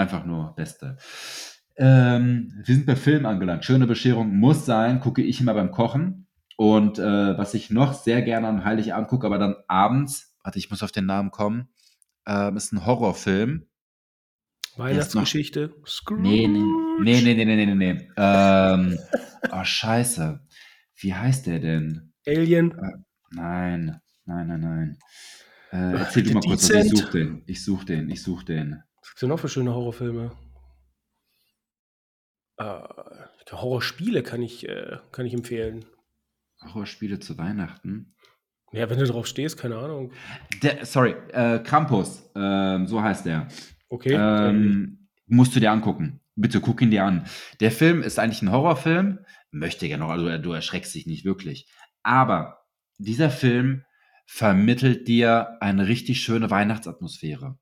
[0.00, 0.96] Einfach nur Beste.
[1.76, 3.66] Ähm, wir sind bei Film angelangt.
[3.66, 6.26] Schöne Bescherung muss sein, gucke ich immer beim Kochen.
[6.56, 10.70] Und äh, was ich noch sehr gerne am Heiligabend gucke, aber dann abends, warte, ich
[10.70, 11.68] muss auf den Namen kommen,
[12.26, 13.66] äh, ist ein Horrorfilm.
[14.78, 15.74] Weihnachtsgeschichte.
[15.86, 16.22] Scrooge.
[16.22, 16.62] Nee, nee,
[17.02, 18.08] nee, nee, nee, nee, nee, nee.
[18.16, 18.98] ähm,
[19.52, 20.40] oh, scheiße.
[20.94, 22.14] Wie heißt der denn?
[22.26, 22.72] Alien?
[22.72, 22.92] Äh,
[23.32, 24.98] nein, nein, nein, nein.
[25.72, 27.42] Äh, erzähl du mal kurz, was ich suche den.
[27.44, 28.82] Ich suche den, ich suche den.
[29.00, 30.32] Was gibt es denn noch für schöne Horrorfilme?
[32.58, 32.80] Äh,
[33.50, 35.84] Horrorspiele kann ich, äh, kann ich empfehlen.
[36.62, 38.14] Horrorspiele zu Weihnachten?
[38.72, 40.12] Ja, wenn du drauf stehst, keine Ahnung.
[40.62, 43.48] Der, sorry, äh, Krampus, äh, so heißt der.
[43.88, 44.14] Okay.
[44.14, 46.20] Ähm, musst du dir angucken.
[46.36, 47.26] Bitte guck ihn dir an.
[47.58, 49.18] Der Film ist eigentlich ein Horrorfilm.
[49.50, 51.68] Möchte ja noch, also du erschreckst dich nicht wirklich.
[52.02, 52.64] Aber
[52.98, 53.84] dieser Film
[54.26, 57.58] vermittelt dir eine richtig schöne Weihnachtsatmosphäre.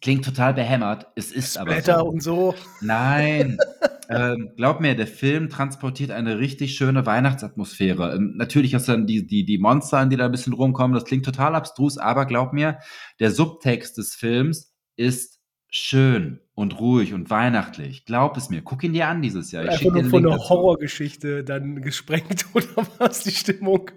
[0.00, 2.08] Klingt total behämmert, es ist Splatter aber so.
[2.08, 2.54] und so.
[2.80, 3.58] Nein,
[4.08, 8.14] ähm, glaub mir, der Film transportiert eine richtig schöne Weihnachtsatmosphäre.
[8.14, 11.04] Ähm, natürlich hast du dann die, die, die Monster, die da ein bisschen rumkommen, das
[11.04, 12.78] klingt total abstrus, aber glaub mir,
[13.18, 18.04] der Subtext des Films ist schön und ruhig und weihnachtlich.
[18.04, 18.62] Glaub es mir.
[18.62, 19.64] Guck ihn dir an dieses Jahr.
[19.64, 23.90] Ich Einfach nur von einer Horrorgeschichte dann gesprengt oder was die Stimmung?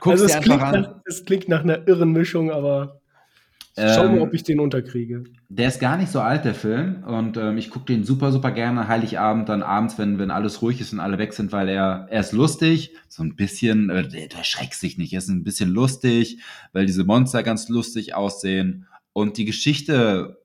[0.00, 3.00] Guck's also es, klingt nach, es klingt nach einer irren Mischung, aber
[3.76, 5.24] Schau mal, ähm, ob ich den unterkriege.
[5.48, 7.02] Der ist gar nicht so alt, der Film.
[7.04, 10.80] Und ähm, ich gucke den super, super gerne Heiligabend, dann abends, wenn, wenn alles ruhig
[10.80, 14.28] ist und alle weg sind, weil er, er ist lustig, so ein bisschen, äh, der,
[14.28, 16.38] der schreckt sich nicht, er ist ein bisschen lustig,
[16.72, 18.86] weil diese Monster ganz lustig aussehen.
[19.12, 20.38] Und die Geschichte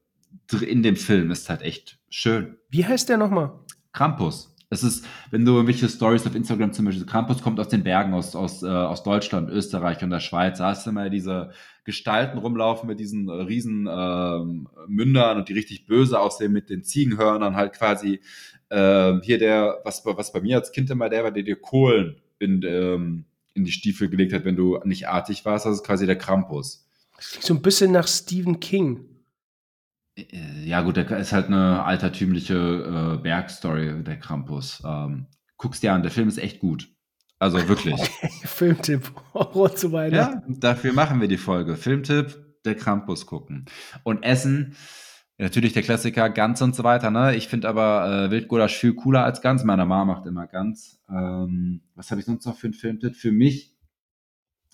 [0.62, 2.58] in dem Film ist halt echt schön.
[2.70, 3.52] Wie heißt der nochmal?
[3.94, 4.56] Krampus.
[4.72, 8.14] Es ist, wenn du irgendwelche Stories auf Instagram zum Beispiel, Krampus kommt aus den Bergen,
[8.14, 10.60] aus, aus, äh, aus Deutschland, Österreich und der Schweiz.
[10.60, 11.52] Da hast du mal diese
[11.86, 17.56] Gestalten rumlaufen mit diesen riesen äh, Mündern und die richtig böse aussehen mit den Ziegenhörnern
[17.56, 18.22] halt quasi.
[18.70, 22.18] Äh, hier der, was, was bei mir als Kind immer der war, der dir Kohlen
[22.38, 25.66] in, ähm, in die Stiefel gelegt hat, wenn du nicht artig warst.
[25.66, 26.88] Das ist quasi der Krampus.
[27.20, 29.06] So ein bisschen nach Stephen King.
[30.32, 34.82] Äh, ja, gut, der ist halt eine altertümliche äh, Bergstory, der Krampus.
[34.86, 35.28] Ähm,
[35.58, 36.90] guck's dir an, der Film ist echt gut.
[37.40, 38.00] Also wirklich.
[38.46, 40.54] Filmtipp, Horror zu Weihnachten.
[40.54, 41.76] Ja, dafür machen wir die Folge.
[41.76, 43.66] Filmtipp, der Krampus gucken.
[44.04, 44.76] Und Essen,
[45.38, 47.12] natürlich der Klassiker, Gans und so weiter.
[47.12, 47.36] Ne?
[47.36, 49.64] Ich finde aber äh, Wildgulasch viel cooler als Gans.
[49.64, 51.02] Meine Mama macht immer Gans.
[51.10, 53.16] Ähm, was habe ich sonst noch für einen Filmtipp?
[53.16, 53.79] Für mich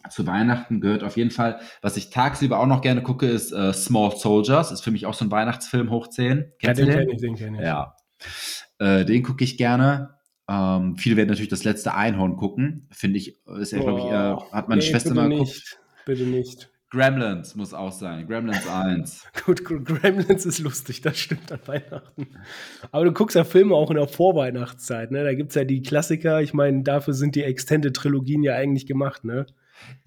[0.10, 3.74] zu Weihnachten gehört auf jeden Fall, was ich tagsüber auch noch gerne gucke, ist äh,
[3.74, 4.72] Small Soldiers.
[4.72, 6.54] Ist für mich auch so ein Weihnachtsfilm hoch 10.
[6.60, 7.64] Kennst ja, den kenne ich, den kenne ich.
[7.64, 7.96] Ja.
[8.80, 10.16] Äh, den gucke ich gerne.
[10.48, 12.88] Ähm, viele werden natürlich das letzte Einhorn gucken.
[12.92, 15.48] Finde ich, ist ja, glaube ich, äh, hat meine nee, Schwester mal geguckt.
[15.48, 15.80] Nicht.
[16.06, 16.70] Bitte nicht.
[16.92, 18.28] Gremlins muss auch sein.
[18.28, 19.26] Gremlins 1.
[19.46, 22.28] Gut, Gremlins ist lustig, das stimmt an Weihnachten.
[22.92, 25.24] Aber du guckst ja Filme auch in der Vorweihnachtszeit, ne?
[25.24, 26.42] Da gibt es ja die Klassiker.
[26.42, 29.46] Ich meine, dafür sind die Extended-Trilogien ja eigentlich gemacht, ne?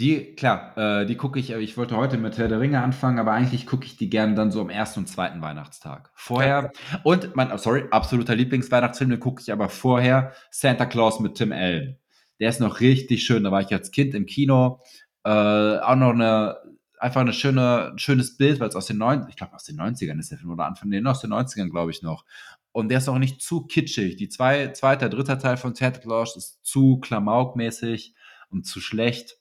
[0.00, 3.32] Die, klar, äh, die gucke ich, ich wollte heute mit Herr der Ringe anfangen, aber
[3.32, 6.10] eigentlich gucke ich die gerne dann so am ersten und zweiten Weihnachtstag.
[6.14, 6.72] Vorher,
[7.04, 11.52] und mein, oh, sorry, absoluter Lieblingsweihnachtsfilm, den gucke ich aber vorher, Santa Claus mit Tim
[11.52, 11.98] Allen.
[12.40, 14.80] Der ist noch richtig schön, da war ich als Kind im Kino.
[15.24, 16.56] Äh, auch noch eine,
[16.98, 19.80] einfach eine schöne, ein schönes Bild, weil es aus den 90 ich glaube aus den
[19.80, 22.24] 90ern ist der Film, oder Anfang, nee, aus den 90ern, glaube ich noch.
[22.72, 24.16] Und der ist auch nicht zu kitschig.
[24.16, 28.14] Die zwei, zweite, dritte Teil von Santa Claus ist zu klamaukmäßig
[28.50, 29.37] und zu schlecht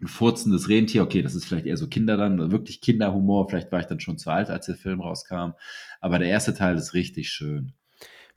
[0.00, 3.80] ein furzendes Rentier, okay, das ist vielleicht eher so Kinder dann, wirklich Kinderhumor, vielleicht war
[3.80, 5.52] ich dann schon zu alt, als der Film rauskam,
[6.00, 7.72] aber der erste Teil ist richtig schön.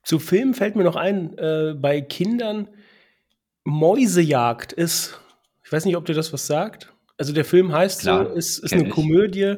[0.04, 2.68] Zu Filmen fällt mir noch ein, äh, bei Kindern
[3.64, 5.20] Mäusejagd ist,
[5.64, 6.94] ich weiß nicht, ob dir das was sagt.
[7.18, 8.90] Also der Film heißt Klar, so, ist, ist eine ich.
[8.90, 9.56] Komödie,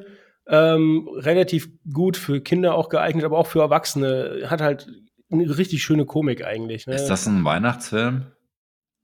[0.47, 4.43] ähm, relativ gut für Kinder auch geeignet, aber auch für Erwachsene.
[4.45, 4.87] Hat halt
[5.31, 6.85] eine richtig schöne Komik eigentlich.
[6.85, 6.93] Ne?
[6.95, 8.27] Ist das ein Weihnachtsfilm?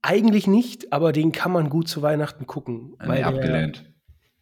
[0.02, 2.96] Eigentlich nicht, aber den kann man gut zu Weihnachten gucken.
[3.00, 3.84] Nee, weil abgelehnt.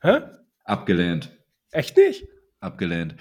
[0.02, 0.26] Der, hä?
[0.64, 1.30] Abgelehnt.
[1.70, 2.26] Echt nicht?
[2.60, 3.14] Abgelehnt.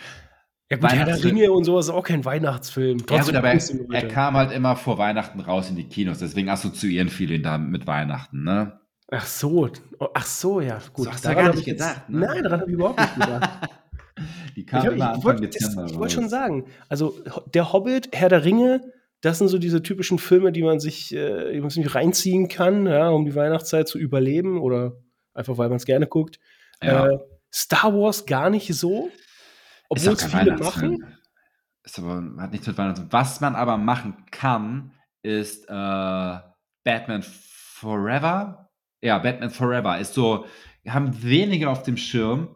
[0.71, 2.99] Ja gut, Herr der Ringe und sowas ist auch kein Weihnachtsfilm.
[2.99, 6.49] Trotzdem ja gut, aber er, kam halt immer vor Weihnachten raus in die Kinos, deswegen
[6.49, 8.79] assoziieren viele ihn da mit Weihnachten, ne?
[9.11, 9.67] Ach so,
[10.13, 11.05] ach so, ja, gut.
[11.05, 12.27] So hast du gar nicht gedacht, ne?
[12.27, 13.69] Nein, daran habe ich überhaupt nicht gedacht.
[14.55, 15.55] die kam ich, immer ich, Anfang ich
[15.91, 17.19] Ich wollte schon sagen, also
[17.51, 21.53] der Hobbit, Herr der Ringe, das sind so diese typischen Filme, die man sich, äh,
[21.53, 25.01] die man sich reinziehen kann, ja, um die Weihnachtszeit zu überleben oder
[25.33, 26.39] einfach weil man es gerne guckt.
[26.81, 27.07] Ja.
[27.07, 27.17] Äh,
[27.53, 29.09] Star Wars gar nicht so,
[29.89, 31.17] obwohl es viele machen.
[31.83, 33.07] Ist aber, hat nichts mit Weihnachten.
[33.09, 36.39] Was man aber machen kann, ist äh,
[36.83, 38.69] Batman Forever.
[39.01, 40.45] Ja, Batman Forever ist so,
[40.87, 42.55] haben wenige auf dem Schirm,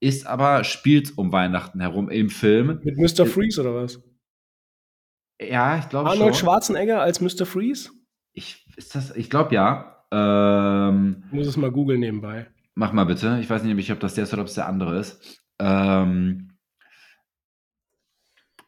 [0.00, 2.80] ist aber, spielt um Weihnachten herum im Film.
[2.82, 3.26] Mit Mr.
[3.26, 4.00] Freeze oder was?
[5.40, 6.44] Ja, ich glaube Arnold schon.
[6.46, 7.46] Schwarzenegger als Mr.
[7.46, 7.90] Freeze?
[8.32, 10.04] Ich, ist das, ich glaube ja.
[10.12, 12.46] Ähm, Ich muss es mal googeln nebenbei.
[12.74, 13.38] mach mal bitte.
[13.40, 15.40] Ich weiß nicht, ob das der ist oder ob es der andere ist.
[15.58, 16.56] Ähm,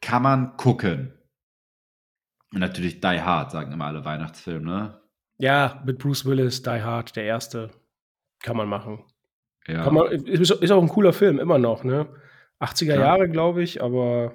[0.00, 1.12] kann man gucken.
[2.52, 5.00] Und natürlich Die Hard, sagen immer alle Weihnachtsfilme, ne?
[5.38, 7.70] Ja, mit Bruce Willis, Die Hard, der erste.
[8.42, 9.04] Kann man machen.
[9.66, 9.84] Ja.
[9.84, 12.08] Kann man, ist, ist auch ein cooler Film, immer noch, ne?
[12.60, 12.98] 80er Klar.
[12.98, 14.34] Jahre, glaube ich, aber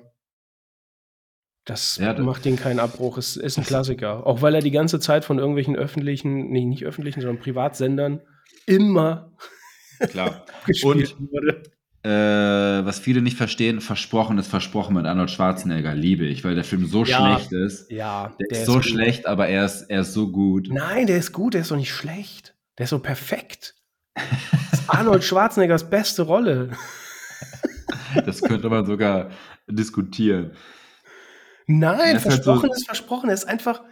[1.67, 3.17] das Ja, macht ihn keinen Abbruch.
[3.17, 4.25] Es ist ein Klassiker.
[4.25, 8.21] Auch weil er die ganze Zeit von irgendwelchen öffentlichen, nee, nicht öffentlichen, sondern Privatsendern
[8.65, 9.31] immer
[10.09, 10.45] Klar.
[10.65, 11.63] gespielt wurde.
[12.03, 15.93] Äh, was viele nicht verstehen, versprochen ist versprochen mit Arnold Schwarzenegger.
[15.93, 17.37] Liebe ich, weil der Film so Ja.
[17.37, 17.91] schlecht ist.
[17.91, 18.85] Ja, Der, ist so gut.
[18.85, 20.69] schlecht, aber er ist, er ist so gut.
[20.71, 22.55] Nein, der ist gut, der ist doch nicht schlecht.
[22.77, 23.75] Der ist so perfekt.
[24.15, 26.69] Das ist Arnold Schwarzeneggers beste Rolle.
[28.25, 29.29] Das könnte man sogar
[29.67, 30.51] diskutieren.
[31.67, 33.29] Nein, Er ist halt versprochen so- ist versprochen.
[33.29, 33.83] Er ist einfach,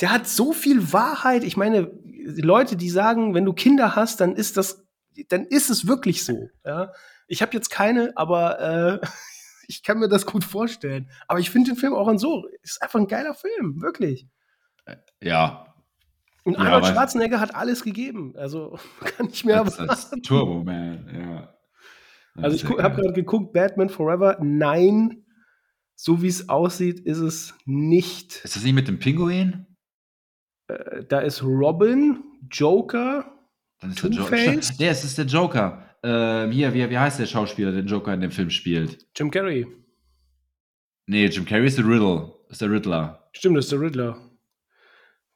[0.00, 1.44] der hat so viel Wahrheit.
[1.44, 1.90] Ich meine,
[2.24, 4.84] Leute, die sagen, wenn du Kinder hast, dann ist das,
[5.28, 6.48] dann ist es wirklich so.
[6.64, 6.92] Ja?
[7.26, 9.06] Ich habe jetzt keine, aber äh,
[9.68, 11.10] ich kann mir das gut vorstellen.
[11.28, 14.26] Aber ich finde den Film auch an so, ist einfach ein geiler Film, wirklich.
[15.22, 15.74] Ja,
[16.44, 18.34] Und Ja, Arnold aber- Schwarzenegger hat alles gegeben.
[18.36, 18.78] Also
[19.16, 21.54] kann ich mir als Turbo Man, ja.
[22.36, 24.36] Also ich habe gerade geguckt, Batman Forever.
[24.42, 25.23] Nein,
[25.96, 28.44] so wie es aussieht, ist es nicht.
[28.44, 29.66] Ist das nicht mit dem Pinguin?
[30.68, 33.30] Äh, Da ist Robin, Joker.
[33.80, 34.36] Dann ist der Joker.
[34.38, 35.90] Stimmt, Der ist, der Joker.
[36.02, 39.06] Ähm, hier, wie, wie heißt der Schauspieler, der den Joker in dem Film spielt?
[39.16, 39.66] Jim Carrey.
[41.06, 42.32] Nee, Jim Carrey ist der Riddle.
[42.48, 43.28] Ist der Riddler.
[43.32, 44.30] Stimmt, das ist der Riddler.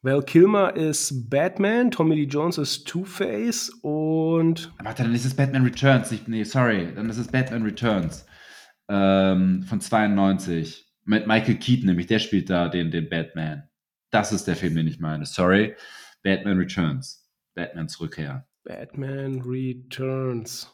[0.03, 5.65] Val Kilmer ist Batman, Tommy Lee Jones ist Two-Face und Warte, dann ist es Batman
[5.65, 6.11] Returns.
[6.13, 6.89] Nicht, nee, sorry.
[6.95, 8.25] Dann ist es Batman Returns.
[8.89, 10.87] Ähm, von 92.
[11.05, 13.69] Mit Michael Keaton, nämlich der spielt da den, den Batman.
[14.11, 15.25] Das ist der Film, den ich meine.
[15.27, 15.75] Sorry.
[16.23, 17.29] Batman Returns.
[17.55, 18.47] Batmans Rückkehr.
[18.65, 20.73] Batman Returns.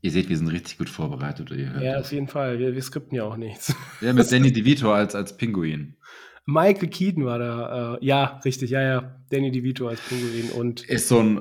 [0.00, 1.50] Ihr seht, wir sind richtig gut vorbereitet.
[1.52, 2.06] Ihr hört Ja, das.
[2.06, 2.58] auf jeden Fall.
[2.58, 3.74] Wir, wir skripten ja auch nichts.
[4.00, 5.96] ja, mit Danny DeVito als, als Pinguin.
[6.44, 7.94] Michael Keaton war da.
[7.94, 9.20] Äh, ja, richtig, ja, ja.
[9.30, 11.34] Danny DeVito als Pinguin und Ist so ein.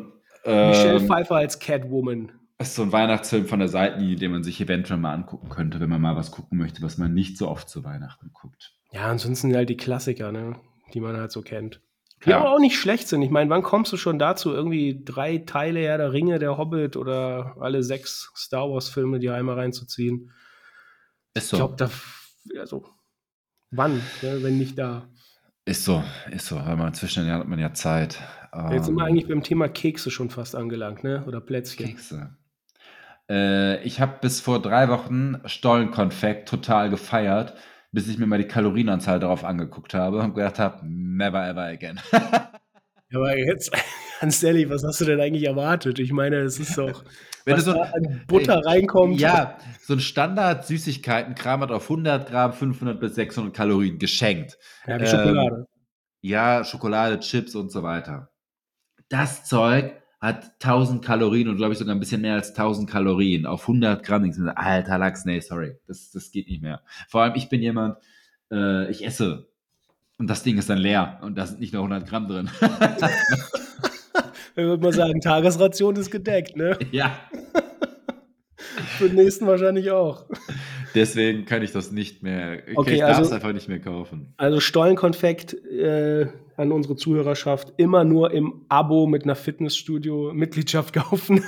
[0.46, 2.32] Michelle Ähm, Pfeiffer als Catwoman.
[2.62, 5.90] Ist so ein Weihnachtsfilm von der Seitenlinie, den man sich eventuell mal angucken könnte, wenn
[5.90, 8.74] man mal was gucken möchte, was man nicht so oft zu Weihnachten guckt.
[8.92, 10.56] Ja, ansonsten halt die Klassiker, ne?
[10.94, 11.82] die man halt so kennt.
[12.18, 12.42] Die Klar.
[12.42, 13.22] aber auch nicht schlecht sind.
[13.24, 16.96] Ich meine, wann kommst du schon dazu, irgendwie drei Teile Herr der Ringe, der Hobbit
[16.96, 20.32] oder alle sechs Star Wars-Filme, die einmal reinzuziehen?
[21.34, 21.58] Ist Ich so.
[21.58, 21.90] glaube, da,
[22.60, 22.86] also,
[23.72, 25.08] wann, ne, wenn nicht da?
[25.66, 26.58] Ist so, ist so.
[26.58, 28.20] Weil man inzwischen ja, hat man ja Zeit.
[28.72, 31.24] Jetzt sind wir Ähm, eigentlich beim Thema Kekse schon fast angelangt, ne?
[31.26, 31.86] Oder Plätzchen.
[31.88, 32.36] Kekse.
[33.30, 37.54] Äh, ich habe bis vor drei Wochen Stollenkonfekt total gefeiert,
[37.92, 42.00] bis ich mir mal die Kalorienanzahl darauf angeguckt habe und gedacht habe, never ever again.
[43.14, 43.72] Aber jetzt,
[44.22, 46.00] ganz ehrlich, was hast du denn eigentlich erwartet?
[46.00, 47.04] Ich meine, es ist doch,
[47.46, 49.20] Wenn was du so- da an Butter reinkommt.
[49.20, 54.58] ja, so ein Standard-Süßigkeiten-Kram hat auf 100 Gramm 500 bis 600 Kalorien geschenkt.
[54.88, 55.66] ja wie ähm, Schokolade.
[56.22, 58.30] Ja, Schokolade, Chips und so weiter.
[59.10, 63.46] Das Zeug hat 1000 Kalorien und glaube ich sogar ein bisschen mehr als 1000 Kalorien
[63.48, 64.24] auf 100 Gramm.
[64.26, 66.82] Ich so, Alter Lachs, nee, sorry, das, das geht nicht mehr.
[67.10, 67.98] Vor allem, ich bin jemand,
[68.52, 69.48] äh, ich esse
[70.20, 72.50] und das Ding ist dann leer und da sind nicht nur 100 Gramm drin.
[74.54, 76.78] Ich würde mal sagen, Tagesration ist gedeckt, ne?
[76.92, 77.18] ja,
[78.98, 80.26] Für den nächsten wahrscheinlich auch.
[80.94, 84.34] deswegen kann ich das nicht mehr, Okay, ich darf es also- einfach nicht mehr kaufen.
[84.38, 86.28] Also Stollenkonfekt äh,
[86.62, 91.44] an unsere Zuhörerschaft immer nur im Abo mit einer Fitnessstudio-Mitgliedschaft kaufen.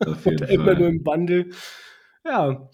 [0.00, 1.50] Oder immer nur im Bundle.
[2.24, 2.68] Ja.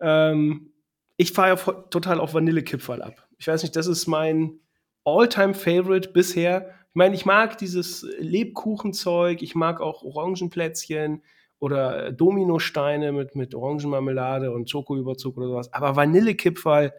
[0.00, 0.72] Ähm,
[1.16, 3.28] ich fahre ja total auf Vanillekipferl ab.
[3.38, 4.60] Ich weiß nicht, das ist mein
[5.04, 6.74] All-Time-Favorite bisher.
[6.90, 11.22] Ich meine, ich mag dieses Lebkuchenzeug, ich mag auch Orangenplätzchen
[11.58, 15.72] oder Dominosteine mit, mit Orangenmarmelade und Schokoüberzug oder sowas.
[15.72, 16.92] Aber Vanillekipferl,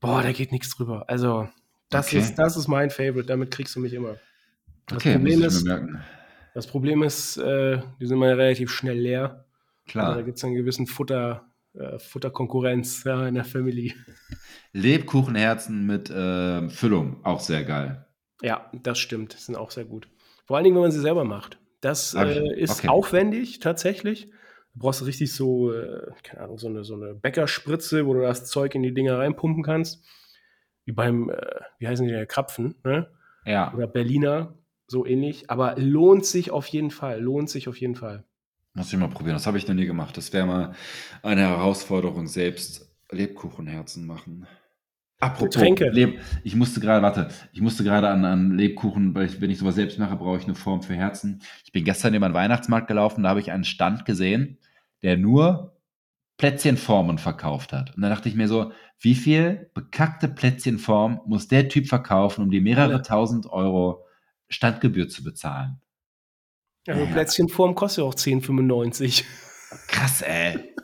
[0.00, 1.04] boah, da geht nichts drüber.
[1.08, 1.48] Also,
[1.90, 2.18] das, Okay.
[2.18, 4.16] ist, das ist mein Favorite, damit kriegst du mich immer.
[4.86, 5.68] Das Okay, Problem ist,
[6.54, 9.44] das Problem ist, äh, die sind mal relativ schnell leer.
[9.86, 10.14] Also Klar.
[10.16, 13.94] da gibt es einen gewissen Futter, äh, Futterkonkurrenz ja, in der Family.
[14.72, 18.06] Lebkuchenherzen mit äh, Füllung, auch sehr geil.
[18.42, 19.32] Ja, das stimmt.
[19.34, 20.08] Sind auch sehr gut.
[20.46, 21.58] Vor allen Dingen, wenn man sie selber macht.
[21.80, 22.88] Das äh, ist okay.
[22.88, 24.30] aufwendig tatsächlich.
[24.74, 28.46] Du brauchst richtig so, äh, keine Ahnung, so eine, so eine Bäckerspritze, wo du das
[28.46, 30.04] Zeug in die Dinger reinpumpen kannst.
[30.84, 31.36] Wie beim, äh,
[31.78, 33.10] wie heißen die, Krapfen, ne?
[33.44, 33.72] Ja.
[33.74, 34.54] Oder Berliner,
[34.86, 35.50] so ähnlich.
[35.50, 37.20] Aber lohnt sich auf jeden Fall.
[37.20, 38.24] Lohnt sich auf jeden Fall.
[38.74, 39.34] Muss ich mal probieren.
[39.34, 40.16] Das habe ich noch nie gemacht.
[40.16, 40.74] Das wäre mal
[41.22, 44.46] eine Herausforderung, selbst Lebkuchenherzen machen.
[45.20, 45.90] Apropos Getränke.
[45.90, 49.58] Leb ich musste gerade, warte, ich musste gerade an, an Lebkuchen, weil ich, wenn ich
[49.58, 51.42] sowas selbst mache, brauche ich eine Form für Herzen.
[51.64, 54.58] Ich bin gestern über den Weihnachtsmarkt gelaufen, da habe ich einen Stand gesehen,
[55.02, 55.76] der nur
[56.40, 57.94] Plätzchenformen verkauft hat.
[57.94, 62.50] Und da dachte ich mir so, wie viel bekackte Plätzchenform muss der Typ verkaufen, um
[62.50, 64.06] die mehrere tausend Euro
[64.48, 65.82] Standgebühr zu bezahlen?
[66.88, 67.12] Also Ja.
[67.12, 69.22] Plätzchenform kostet ja auch 10,95.
[69.86, 70.58] Krass, ey.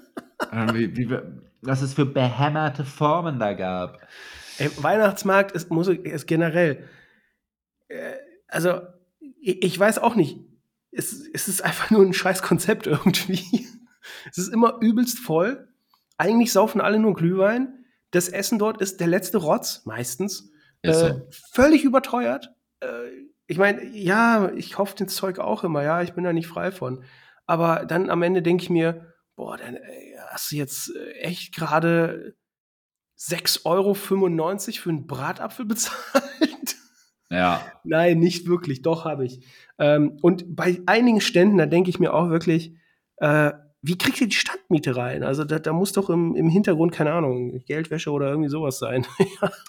[0.53, 1.19] Ähm, wie, wie,
[1.63, 4.07] was es für behämmerte Formen da gab.
[4.59, 6.87] Ey, Weihnachtsmarkt ist, muss, ist generell.
[7.89, 8.13] Äh,
[8.47, 8.83] also,
[9.41, 10.39] ich, ich weiß auch nicht.
[10.93, 13.67] Es, es ist einfach nur ein scheiß Konzept irgendwie.
[14.31, 15.69] Es ist immer übelst voll.
[16.19, 17.85] Eigentlich saufen alle nur Glühwein.
[18.11, 20.51] Das Essen dort ist der letzte Rotz, meistens.
[20.83, 21.21] Ist Äh,
[21.53, 22.55] völlig überteuert.
[22.81, 22.87] Äh,
[23.47, 26.73] ich meine, ja, ich kaufe das Zeug auch immer, ja, ich bin da nicht frei
[26.73, 27.05] von.
[27.47, 31.55] Aber dann am Ende denke ich mir, boah, dann ey, hast du jetzt äh, echt
[31.55, 32.35] gerade
[33.19, 36.77] 6,95 Euro für einen Bratapfel bezahlt?
[37.31, 37.61] Ja.
[37.85, 39.47] Nein, nicht wirklich, doch habe ich.
[39.79, 42.77] Ähm, und bei einigen Ständen, da denke ich mir auch wirklich,
[43.17, 45.23] äh, wie kriegt ihr die Standmiete rein?
[45.23, 49.07] Also da, da muss doch im, im Hintergrund, keine Ahnung, Geldwäsche oder irgendwie sowas sein.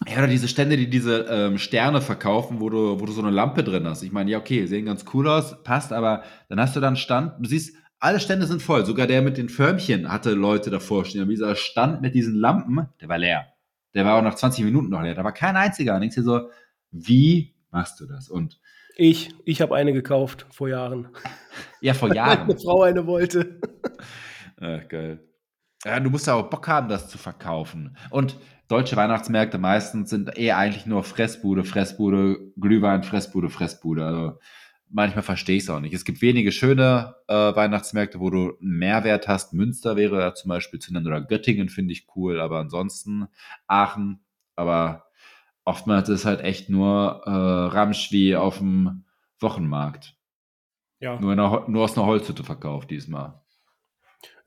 [0.08, 3.30] Ja, oder diese Stände, die diese ähm, Sterne verkaufen, wo du, wo du so eine
[3.32, 4.04] Lampe drin hast.
[4.04, 7.34] Ich meine, ja, okay, sehen ganz cool aus, passt, aber dann hast du dann Stand,
[7.40, 8.86] du siehst, alle Stände sind voll.
[8.86, 11.22] Sogar der mit den Förmchen hatte Leute davor stehen.
[11.22, 13.48] Aber dieser Stand mit diesen Lampen, der war leer.
[13.94, 15.16] Der war auch nach 20 Minuten noch leer.
[15.16, 15.96] Da war kein einziger.
[15.96, 16.50] Und denkst dir so,
[16.92, 18.30] wie machst du das?
[18.30, 18.60] Und
[18.98, 21.10] Ich, ich habe eine gekauft vor Jahren.
[21.82, 22.58] ja, vor Meine Jahren.
[22.60, 23.60] Frau eine wollte.
[24.60, 25.24] Ach, geil.
[25.86, 27.96] Ja, du musst ja auch Bock haben, das zu verkaufen.
[28.10, 34.04] Und deutsche Weihnachtsmärkte meistens sind eher eigentlich nur Fressbude, Fressbude, Glühwein, Fressbude, Fressbude.
[34.06, 34.40] Also
[34.90, 35.94] manchmal verstehe ich es auch nicht.
[35.94, 39.54] Es gibt wenige schöne äh, Weihnachtsmärkte, wo du einen Mehrwert hast.
[39.54, 43.28] Münster wäre da zum Beispiel zu nennen oder Göttingen finde ich cool, aber ansonsten
[43.68, 44.26] Aachen.
[44.56, 45.06] Aber
[45.64, 49.06] oftmals ist halt echt nur äh, Ramsch wie auf dem
[49.40, 50.16] Wochenmarkt.
[51.00, 51.20] Ja.
[51.20, 53.42] Nur, Ho- nur aus einer Holzhütte verkauft diesmal.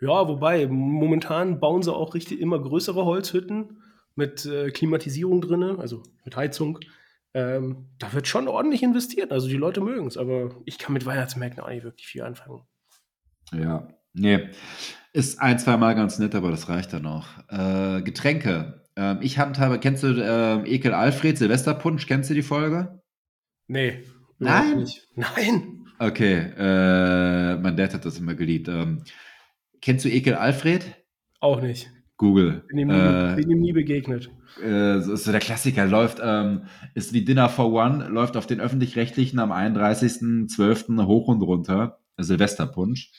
[0.00, 3.82] Ja, wobei, momentan bauen sie auch richtig immer größere Holzhütten
[4.14, 6.78] mit äh, Klimatisierung drin, also mit Heizung.
[7.32, 9.30] Ähm, da wird schon ordentlich investiert.
[9.30, 12.62] Also die Leute mögen es, aber ich kann mit Weihnachtsmärkten auch nicht wirklich viel anfangen.
[13.52, 14.48] Ja, nee.
[15.12, 17.26] Ist ein, zwei Mal ganz nett, aber das reicht dann auch.
[17.48, 18.86] Äh, Getränke.
[18.96, 22.06] Ähm, ich handhabe, kennst du ähm, Ekel Alfred, Silvesterpunsch?
[22.06, 23.00] Kennst du die Folge?
[23.66, 24.02] Nee.
[24.38, 24.78] Nein?
[24.78, 25.08] Nicht.
[25.14, 25.86] Nein.
[25.98, 28.68] Okay, äh, mein Dad hat das immer geliebt.
[28.68, 29.04] Ähm,
[29.80, 30.84] kennst du Ekel Alfred?
[31.40, 31.90] Auch nicht.
[32.16, 32.64] Google.
[32.68, 34.30] Bin ihm nie, Äh, bin ihm nie begegnet.
[34.62, 36.64] äh, so ist so der Klassiker, läuft, ähm,
[36.94, 41.06] ist wie Dinner for One, läuft auf den öffentlich-rechtlichen am 31.12.
[41.06, 43.10] hoch und runter, Silvesterpunsch.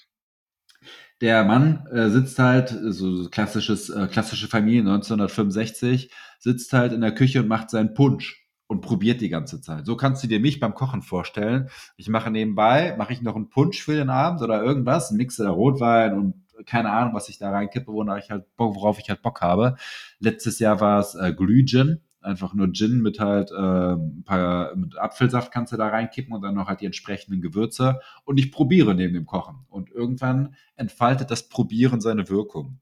[1.19, 7.13] Der Mann äh, sitzt halt, so klassisches, äh, klassische Familie 1965, sitzt halt in der
[7.13, 9.86] Küche und macht seinen Punsch und probiert die ganze Zeit.
[9.86, 11.69] So kannst du dir mich beim Kochen vorstellen.
[11.97, 15.50] Ich mache nebenbei, mache ich noch einen Punsch für den Abend oder irgendwas, mixe da
[15.52, 19.41] Rotwein und keine Ahnung, was ich da reinkippe, wonach ich halt, worauf ich halt Bock
[19.41, 19.76] habe.
[20.19, 24.97] Letztes Jahr war es äh, Glühgin, einfach nur Gin mit halt äh, ein paar mit
[24.97, 28.93] Apfelsaft kannst du da reinkippen und dann noch halt die entsprechenden Gewürze und ich probiere
[28.95, 32.80] neben dem Kochen und irgendwann entfaltet das Probieren seine Wirkung.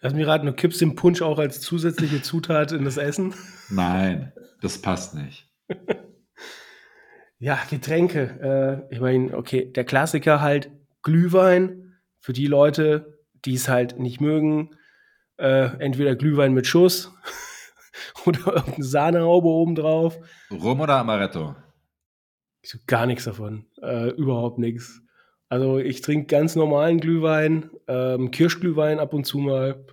[0.00, 3.34] Lass mich raten, du kippst den Punsch auch als zusätzliche Zutat in das Essen.
[3.68, 5.50] Nein, das passt nicht.
[7.40, 8.86] Ja, Getränke.
[8.90, 10.70] Äh, ich meine, okay, der Klassiker halt
[11.02, 11.84] Glühwein.
[12.20, 14.70] Für die Leute, die es halt nicht mögen,
[15.38, 17.12] äh, entweder Glühwein mit Schuss
[18.26, 20.18] oder irgendeine Sahnehaube obendrauf.
[20.50, 21.54] Rum oder Amaretto?
[22.60, 23.66] Ich gar nichts davon.
[23.80, 25.00] Äh, überhaupt nichts.
[25.48, 29.86] Also ich trinke ganz normalen Glühwein, ähm, Kirschglühwein ab und zu mal.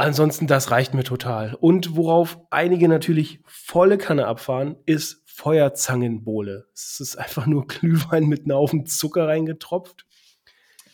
[0.00, 1.58] Ansonsten, das reicht mir total.
[1.60, 6.64] Und worauf einige natürlich volle Kanne abfahren, ist Feuerzangenbowle.
[6.72, 10.06] Es ist einfach nur Glühwein mit einem Haufen Zucker reingetropft.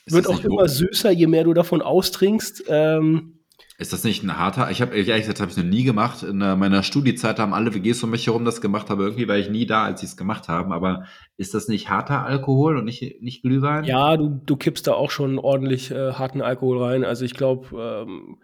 [0.07, 2.65] Ist Wird auch immer süßer, je mehr du davon austrinkst.
[2.67, 3.39] Ähm,
[3.79, 4.73] Ist das nicht ein harter?
[4.73, 6.25] Ich habe ehrlich gesagt, habe ich noch nie gemacht.
[6.25, 9.37] In äh, meiner Studiezeit haben alle WGs um mich herum das gemacht, aber irgendwie war
[9.37, 10.73] ich nie da, als sie es gemacht haben.
[10.73, 11.05] Aber
[11.37, 13.85] ist das nicht harter Alkohol und nicht, nicht Glühwein?
[13.85, 17.05] Ja, du, du kippst da auch schon ordentlich äh, harten Alkohol rein.
[17.05, 18.39] Also ich glaube, ähm,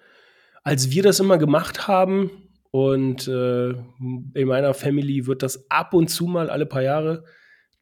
[0.62, 2.30] als wir das immer gemacht haben
[2.70, 7.24] und äh, in meiner Family wird das ab und zu mal alle paar Jahre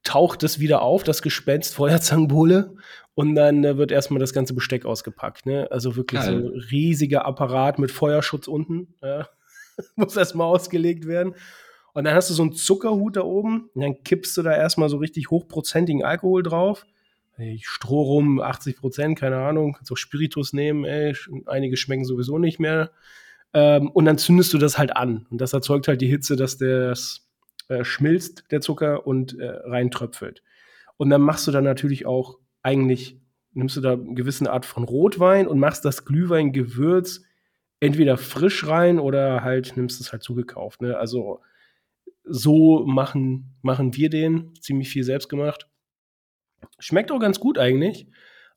[0.03, 2.75] taucht es wieder auf, das Gespenst Feuerzangenbowle
[3.15, 5.47] und dann äh, wird erstmal das ganze Besteck ausgepackt.
[5.47, 5.69] Ne?
[5.71, 6.41] Also wirklich so Geil.
[6.41, 8.95] ein riesiger Apparat mit Feuerschutz unten.
[9.03, 9.29] Ja.
[9.97, 11.35] Muss erstmal ausgelegt werden.
[11.93, 14.89] Und dann hast du so einen Zuckerhut da oben und dann kippst du da erstmal
[14.89, 16.87] so richtig hochprozentigen Alkohol drauf.
[17.41, 19.73] Ey, Stroh rum, 80 Prozent, keine Ahnung.
[19.73, 21.17] Kannst auch Spiritus nehmen, ey.
[21.47, 22.91] Einige schmecken sowieso nicht mehr.
[23.55, 25.27] Ähm, und dann zündest du das halt an.
[25.31, 27.27] Und das erzeugt halt die Hitze, dass das
[27.69, 30.43] äh, schmilzt, der Zucker, und äh, reintröpfelt.
[30.99, 33.19] Und dann machst du dann natürlich auch eigentlich,
[33.55, 37.23] nimmst du da eine gewisse Art von Rotwein und machst das Glühweingewürz
[37.81, 40.83] entweder frisch rein oder halt nimmst es halt zugekauft.
[40.83, 40.99] Ne?
[40.99, 41.41] Also
[42.25, 45.70] so machen, machen wir den, ziemlich viel selbst gemacht.
[46.79, 48.07] Schmeckt auch ganz gut eigentlich,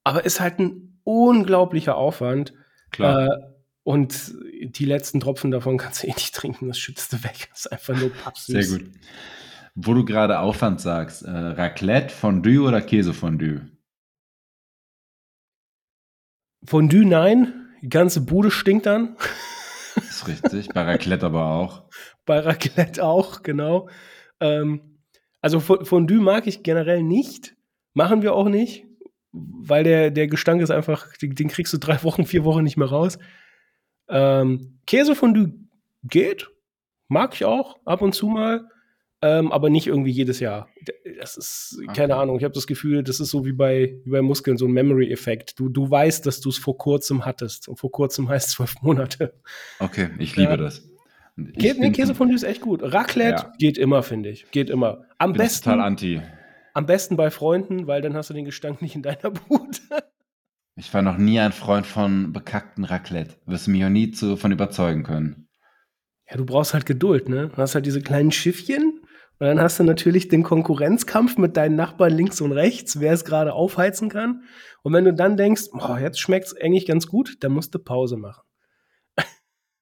[0.04, 2.54] aber ist halt ein unglaublicher Aufwand.
[2.92, 3.28] Klar.
[3.28, 4.34] Äh, und
[4.64, 7.48] die letzten Tropfen davon kannst du eh nicht trinken, das schützt du weg.
[7.50, 8.68] Das ist einfach nur pappsüß.
[8.68, 8.90] Sehr gut.
[9.76, 13.62] Wo du gerade Aufwand sagst, äh, Raclette, Fondue oder Käsefondue?
[16.64, 19.18] Fondue nein, die ganze Bude stinkt dann.
[19.96, 21.90] Das ist richtig, bei Raclette aber auch.
[22.26, 23.90] Bei Raclette auch, genau.
[24.40, 25.00] Ähm,
[25.42, 27.56] also Fondue mag ich generell nicht,
[27.94, 28.86] machen wir auch nicht,
[29.32, 32.78] weil der, der Gestank ist einfach, den, den kriegst du drei Wochen, vier Wochen nicht
[32.78, 33.18] mehr raus.
[34.10, 35.54] Ähm, Käsefondue
[36.04, 36.50] geht,
[37.08, 38.68] mag ich auch ab und zu mal,
[39.22, 40.68] ähm, aber nicht irgendwie jedes Jahr.
[41.18, 44.22] Das ist, keine Ahnung, ich habe das Gefühl, das ist so wie bei, wie bei
[44.22, 45.58] Muskeln, so ein Memory-Effekt.
[45.58, 49.34] Du, du weißt, dass du es vor kurzem hattest und vor kurzem heißt zwölf Monate.
[49.80, 50.58] Okay, ich liebe ja.
[50.58, 50.88] das.
[51.38, 52.82] Geht, nee, Käsefondue ist echt gut.
[52.84, 53.54] Raclette ja.
[53.58, 54.52] geht immer, finde ich.
[54.52, 55.06] Geht immer.
[55.18, 55.64] Am bin besten.
[55.64, 56.22] total anti.
[56.74, 59.78] Am besten bei Freunden, weil dann hast du den Gestank nicht in deiner Bude.
[60.76, 63.36] Ich war noch nie ein Freund von bekackten Raclette.
[63.46, 65.48] Wirst du mich auch nie zu, von überzeugen können.
[66.28, 67.50] Ja, du brauchst halt Geduld, ne?
[67.50, 69.02] Du hast halt diese kleinen Schiffchen
[69.40, 73.24] und dann hast du natürlich den Konkurrenzkampf mit deinen Nachbarn links und rechts, wer es
[73.24, 74.44] gerade aufheizen kann.
[74.82, 77.80] Und wenn du dann denkst, oh, jetzt schmeckt es eigentlich ganz gut, dann musst du
[77.80, 78.42] Pause machen.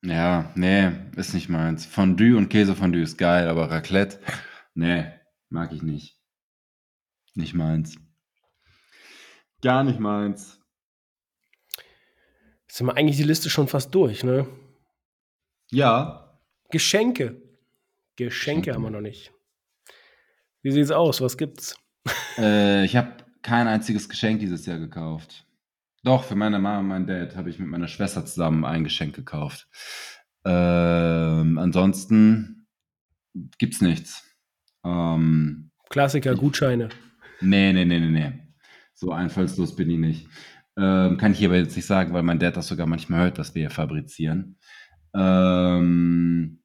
[0.03, 1.85] Ja, nee, ist nicht meins.
[1.85, 4.19] Fondue und Käsefondue ist geil, aber Raclette,
[4.73, 5.05] nee,
[5.49, 6.20] mag ich nicht.
[7.33, 7.95] Nicht meins.
[9.61, 10.59] Gar nicht meins.
[12.67, 14.47] Jetzt sind wir eigentlich die Liste schon fast durch, ne?
[15.71, 16.39] Ja.
[16.69, 17.41] Geschenke.
[18.15, 19.31] Geschenke haben wir noch nicht.
[20.61, 21.21] Wie sieht's aus?
[21.21, 21.75] Was gibt's?
[22.37, 25.45] Äh, ich habe kein einziges Geschenk dieses Jahr gekauft.
[26.03, 29.15] Doch, für meine Mama und meinen Dad habe ich mit meiner Schwester zusammen ein Geschenk
[29.15, 29.67] gekauft.
[30.45, 32.67] Ähm, ansonsten
[33.57, 34.23] gibt's nichts.
[34.83, 36.89] Ähm, Klassiker, Gutscheine.
[37.41, 38.33] Nee, nee, nee, nee, nee.
[38.93, 40.27] So einfallslos bin ich nicht.
[40.77, 43.39] Ähm, kann ich hier aber jetzt nicht sagen, weil mein Dad das sogar manchmal hört,
[43.39, 44.57] was wir hier fabrizieren.
[45.13, 46.61] Ähm,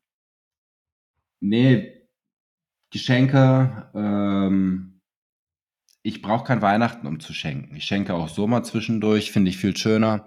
[1.40, 1.92] nee,
[2.90, 5.00] Geschenke, ähm,
[6.02, 7.74] ich brauche kein Weihnachten, um zu schenken.
[7.74, 10.26] Ich schenke auch so mal zwischendurch, finde ich viel schöner.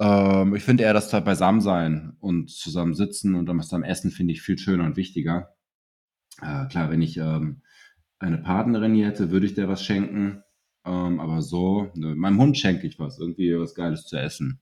[0.00, 3.82] Ähm, ich finde eher das da beisammen sein und zusammen sitzen und dann was am
[3.82, 5.56] Essen finde ich viel schöner und wichtiger.
[6.40, 7.62] Äh, klar, wenn ich ähm,
[8.18, 10.42] eine Partnerin hier hätte, würde ich der was schenken.
[10.84, 14.60] Ähm, aber so, ne, meinem Hund schenke ich was, irgendwie was Geiles zu essen.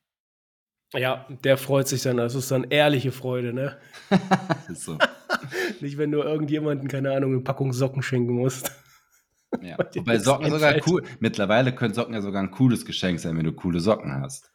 [0.94, 2.18] Ja, der freut sich dann.
[2.18, 3.76] Das ist dann ehrliche Freude, ne?
[4.74, 4.96] so.
[5.80, 8.70] Nicht, wenn du irgendjemanden, keine Ahnung, eine Packung Socken schenken musst.
[9.60, 9.76] Ja.
[9.94, 11.02] Wobei Socken sogar cool.
[11.18, 14.50] Mittlerweile können Socken ja sogar ein cooles Geschenk sein, wenn du coole Socken hast.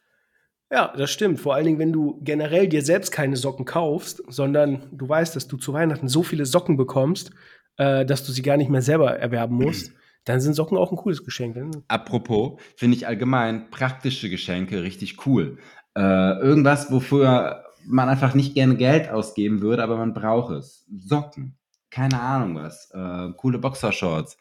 [0.72, 1.40] Ja, das stimmt.
[1.40, 5.48] Vor allen Dingen, wenn du generell dir selbst keine Socken kaufst, sondern du weißt, dass
[5.48, 7.32] du zu Weihnachten so viele Socken bekommst,
[7.76, 9.92] äh, dass du sie gar nicht mehr selber erwerben musst.
[10.24, 11.56] Dann sind Socken auch ein cooles Geschenk.
[11.88, 15.58] Apropos, finde ich allgemein praktische Geschenke richtig cool.
[15.96, 20.86] Äh, irgendwas, wofür man einfach nicht gerne Geld ausgeben würde, aber man braucht es.
[20.94, 21.56] Socken.
[21.90, 22.90] Keine Ahnung was.
[22.92, 24.36] Äh, coole Boxershorts.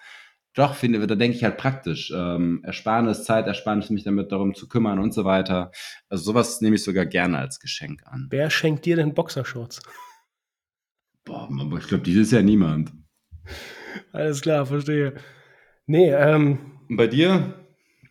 [0.54, 2.12] Doch, finde, da denke ich halt praktisch.
[2.14, 5.72] Ähm, Ersparnis, Zeit, Ersparnis, mich damit darum zu kümmern und so weiter.
[6.10, 8.28] Also sowas nehme ich sogar gerne als Geschenk an.
[8.30, 9.82] Wer schenkt dir denn Boxershorts?
[11.24, 12.92] Boah, ich glaube, dieses Jahr niemand.
[14.12, 15.16] Alles klar, verstehe.
[15.86, 16.80] Nee, ähm.
[16.90, 17.54] Bei dir?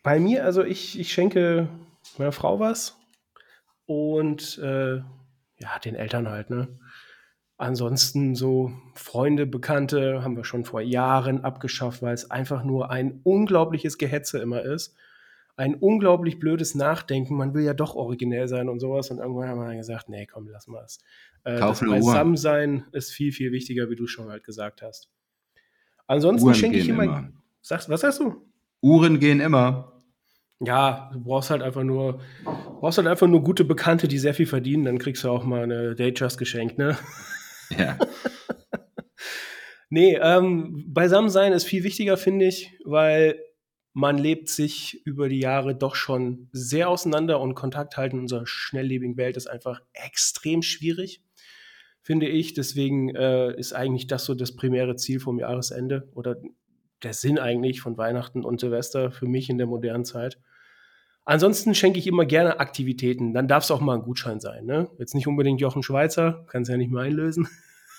[0.02, 1.68] Bei mir, also ich, ich schenke
[2.16, 2.96] meiner Frau was
[3.86, 6.68] und äh, ja, den Eltern halt, ne?
[7.56, 13.20] Ansonsten so Freunde, Bekannte haben wir schon vor Jahren abgeschafft, weil es einfach nur ein
[13.24, 14.94] unglaubliches Gehetze immer ist.
[15.56, 17.34] Ein unglaublich blödes Nachdenken.
[17.34, 19.10] Man will ja doch originell sein und sowas.
[19.10, 21.00] Und irgendwann haben wir dann gesagt, nee, komm, lass mal es.
[21.42, 25.10] Äh, das Beisammensein ist viel, viel wichtiger, wie du schon halt gesagt hast.
[26.08, 27.28] Ansonsten schenke ich immer, immer.
[27.60, 28.42] Sagst, was sagst du?
[28.80, 30.02] Uhren gehen immer.
[30.60, 32.20] Ja, du brauchst halt einfach nur,
[32.80, 35.62] brauchst halt einfach nur gute Bekannte, die sehr viel verdienen, dann kriegst du auch mal
[35.62, 36.98] eine Datejust geschenkt, ne?
[37.76, 37.98] Ja.
[39.90, 43.38] nee, ähm, beisammen sein ist viel wichtiger, finde ich, weil
[43.92, 48.46] man lebt sich über die Jahre doch schon sehr auseinander und Kontakt halten in unserer
[48.46, 51.22] schnelllebigen Welt ist einfach extrem schwierig
[52.08, 52.54] finde ich.
[52.54, 56.36] Deswegen äh, ist eigentlich das so das primäre Ziel vom Jahresende oder
[57.02, 60.40] der Sinn eigentlich von Weihnachten und Silvester für mich in der modernen Zeit.
[61.26, 63.34] Ansonsten schenke ich immer gerne Aktivitäten.
[63.34, 64.64] Dann darf es auch mal ein Gutschein sein.
[64.64, 64.88] Ne?
[64.98, 67.46] Jetzt nicht unbedingt Jochen Schweizer, kann es ja nicht mehr einlösen.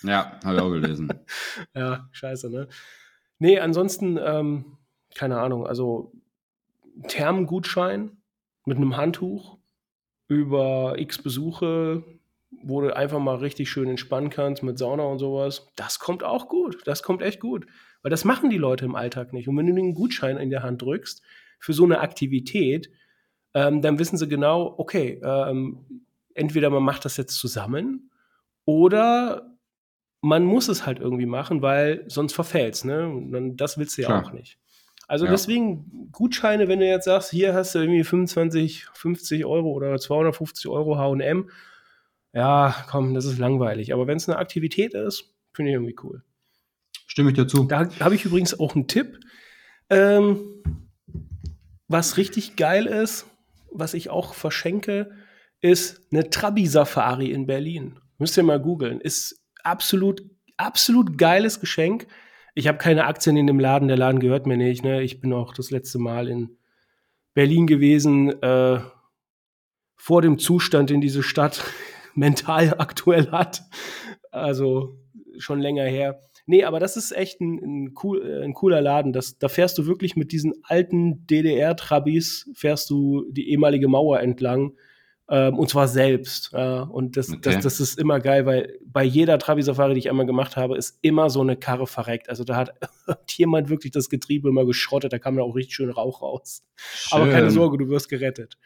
[0.01, 1.09] Ja, habe ich auch gelesen.
[1.75, 2.67] ja, scheiße, ne?
[3.37, 4.77] Nee, ansonsten, ähm,
[5.13, 6.13] keine Ahnung, also
[7.07, 8.17] Thermengutschein
[8.65, 9.59] mit einem Handtuch
[10.27, 12.03] über x Besuche,
[12.63, 15.67] wo du einfach mal richtig schön entspannen kannst mit Sauna und sowas.
[15.75, 16.81] Das kommt auch gut.
[16.85, 17.65] Das kommt echt gut.
[18.01, 19.47] Weil das machen die Leute im Alltag nicht.
[19.47, 21.21] Und wenn du den Gutschein in der Hand drückst
[21.59, 22.89] für so eine Aktivität,
[23.53, 28.11] ähm, dann wissen sie genau, okay, ähm, entweder man macht das jetzt zusammen
[28.65, 29.57] oder
[30.21, 33.07] man muss es halt irgendwie machen, weil sonst verfällt's, ne?
[33.07, 34.25] Und dann, das willst du ja Klar.
[34.25, 34.59] auch nicht.
[35.07, 35.31] Also ja.
[35.31, 40.67] deswegen Gutscheine, wenn du jetzt sagst, hier hast du irgendwie 25, 50 Euro oder 250
[40.69, 41.49] Euro H&M,
[42.33, 43.93] ja, komm, das ist langweilig.
[43.93, 46.23] Aber wenn es eine Aktivität ist, finde ich irgendwie cool.
[47.07, 47.63] Stimme ich dazu.
[47.63, 49.19] Da habe ich übrigens auch einen Tipp.
[49.89, 50.63] Ähm,
[51.87, 53.25] was richtig geil ist,
[53.71, 55.11] was ich auch verschenke,
[55.61, 57.99] ist eine Trabi-Safari in Berlin.
[58.17, 59.01] Müsst ihr mal googeln.
[59.01, 60.21] Ist absolut,
[60.57, 62.07] absolut geiles Geschenk.
[62.53, 64.83] Ich habe keine Aktien in dem Laden, der Laden gehört mir nicht.
[64.83, 65.01] Ne?
[65.01, 66.57] Ich bin auch das letzte Mal in
[67.33, 68.79] Berlin gewesen, äh,
[69.95, 71.63] vor dem Zustand, den diese Stadt
[72.15, 73.63] mental aktuell hat.
[74.31, 74.97] Also
[75.37, 76.19] schon länger her.
[76.45, 79.13] Nee, aber das ist echt ein, ein, cool, äh, ein cooler Laden.
[79.13, 84.73] Das, da fährst du wirklich mit diesen alten DDR-Trabis, fährst du die ehemalige Mauer entlang.
[85.29, 86.51] Ähm, und zwar selbst.
[86.53, 87.39] Äh, und das, okay.
[87.43, 90.97] das, das ist immer geil, weil bei jeder Trabi-Safari, die ich einmal gemacht habe, ist
[91.03, 92.29] immer so eine Karre verreckt.
[92.29, 92.73] Also da hat
[93.37, 96.63] jemand wirklich das Getriebe immer geschrottet, da kam da auch richtig schön Rauch raus.
[96.75, 97.21] Schön.
[97.21, 98.57] Aber keine Sorge, du wirst gerettet.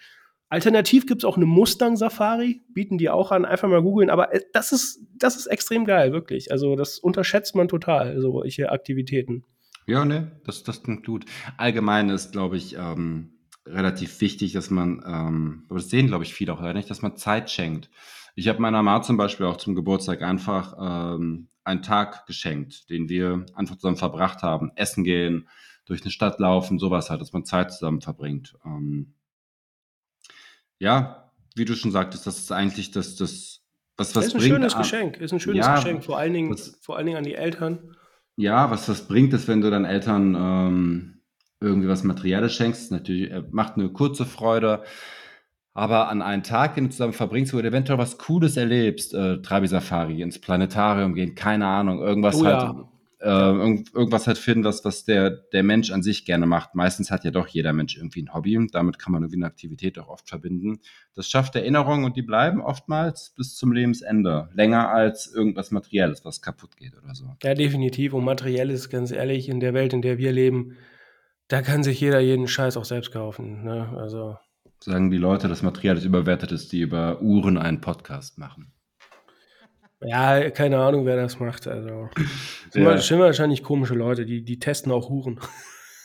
[0.54, 4.12] Alternativ gibt es auch eine Mustang-Safari, bieten die auch an, einfach mal googeln.
[4.12, 6.52] Aber äh, das ist, das ist extrem geil, wirklich.
[6.52, 9.46] Also das unterschätzt man total, solche Aktivitäten.
[9.88, 11.26] Ja, ne, das, das klingt gut.
[11.58, 13.32] Allgemein ist, glaube ich, ähm,
[13.66, 17.18] relativ wichtig, dass man, ähm, das sehen, glaube ich, viele auch leider nicht, dass man
[17.18, 17.90] Zeit schenkt.
[18.36, 23.10] Ich habe meiner Mama zum Beispiel auch zum Geburtstag einfach ähm, einen Tag geschenkt, den
[23.10, 24.72] wir einfach zusammen verbracht haben.
[24.76, 25.50] Essen gehen,
[25.86, 28.54] durch eine Stadt laufen, sowas halt, dass man Zeit zusammen verbringt.
[28.64, 29.16] Ähm,
[30.84, 33.62] ja, wie du schon sagtest, das ist eigentlich das, das
[33.96, 34.54] was, was ist ein bringt.
[34.54, 37.24] schönes Geschenk, ist ein schönes ja, Geschenk, vor allen Dingen, was, vor allen Dingen an
[37.24, 37.96] die Eltern.
[38.36, 41.22] Ja, was das bringt, ist, wenn du deinen Eltern ähm,
[41.62, 42.92] irgendwie was Materielles schenkst.
[42.92, 44.84] Natürlich äh, macht eine kurze Freude,
[45.74, 49.42] aber an einen Tag, den du zusammen verbringst, wo du eventuell was Cooles erlebst, äh,
[49.42, 52.62] Trabi Safari, ins Planetarium gehen, keine Ahnung, irgendwas oh, halt.
[52.62, 52.93] Ja
[53.24, 56.76] äh, irgend, irgendwas halt finden, was, was der, der Mensch an sich gerne macht.
[56.76, 59.46] Meistens hat ja doch jeder Mensch irgendwie ein Hobby und damit kann man irgendwie eine
[59.46, 60.80] Aktivität auch oft verbinden.
[61.16, 64.50] Das schafft Erinnerungen und die bleiben oftmals bis zum Lebensende.
[64.54, 67.34] Länger als irgendwas Materielles, was kaputt geht oder so.
[67.42, 68.14] Ja, definitiv.
[68.14, 70.76] Und Materielles, ganz ehrlich, in der Welt, in der wir leben,
[71.48, 73.64] da kann sich jeder jeden Scheiß auch selbst kaufen.
[73.64, 73.88] Ne?
[73.96, 74.38] Also.
[74.82, 78.74] Sagen die Leute, dass Material überwertet ist, die über Uhren einen Podcast machen.
[80.06, 81.68] Ja, keine Ahnung, wer das macht.
[81.68, 82.10] Also
[82.72, 82.98] sind, ja.
[82.98, 85.40] sind wahrscheinlich komische Leute, die, die testen auch Huren.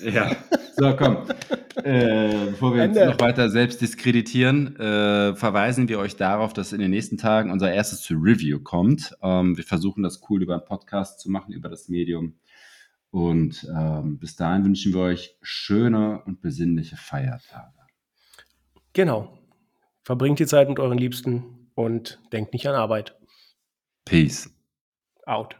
[0.00, 0.36] Ja,
[0.76, 1.28] so komm.
[1.84, 3.02] äh, bevor wir Ende.
[3.02, 7.50] uns noch weiter selbst diskreditieren, äh, verweisen wir euch darauf, dass in den nächsten Tagen
[7.50, 9.16] unser erstes Review kommt.
[9.22, 12.38] Ähm, wir versuchen das cool über einen Podcast zu machen, über das Medium.
[13.10, 17.72] Und ähm, bis dahin wünschen wir euch schöne und besinnliche Feiertage.
[18.92, 19.38] Genau.
[20.02, 23.14] Verbringt die Zeit mit euren Liebsten und denkt nicht an Arbeit.
[24.08, 24.48] Peace.
[25.26, 25.54] Out.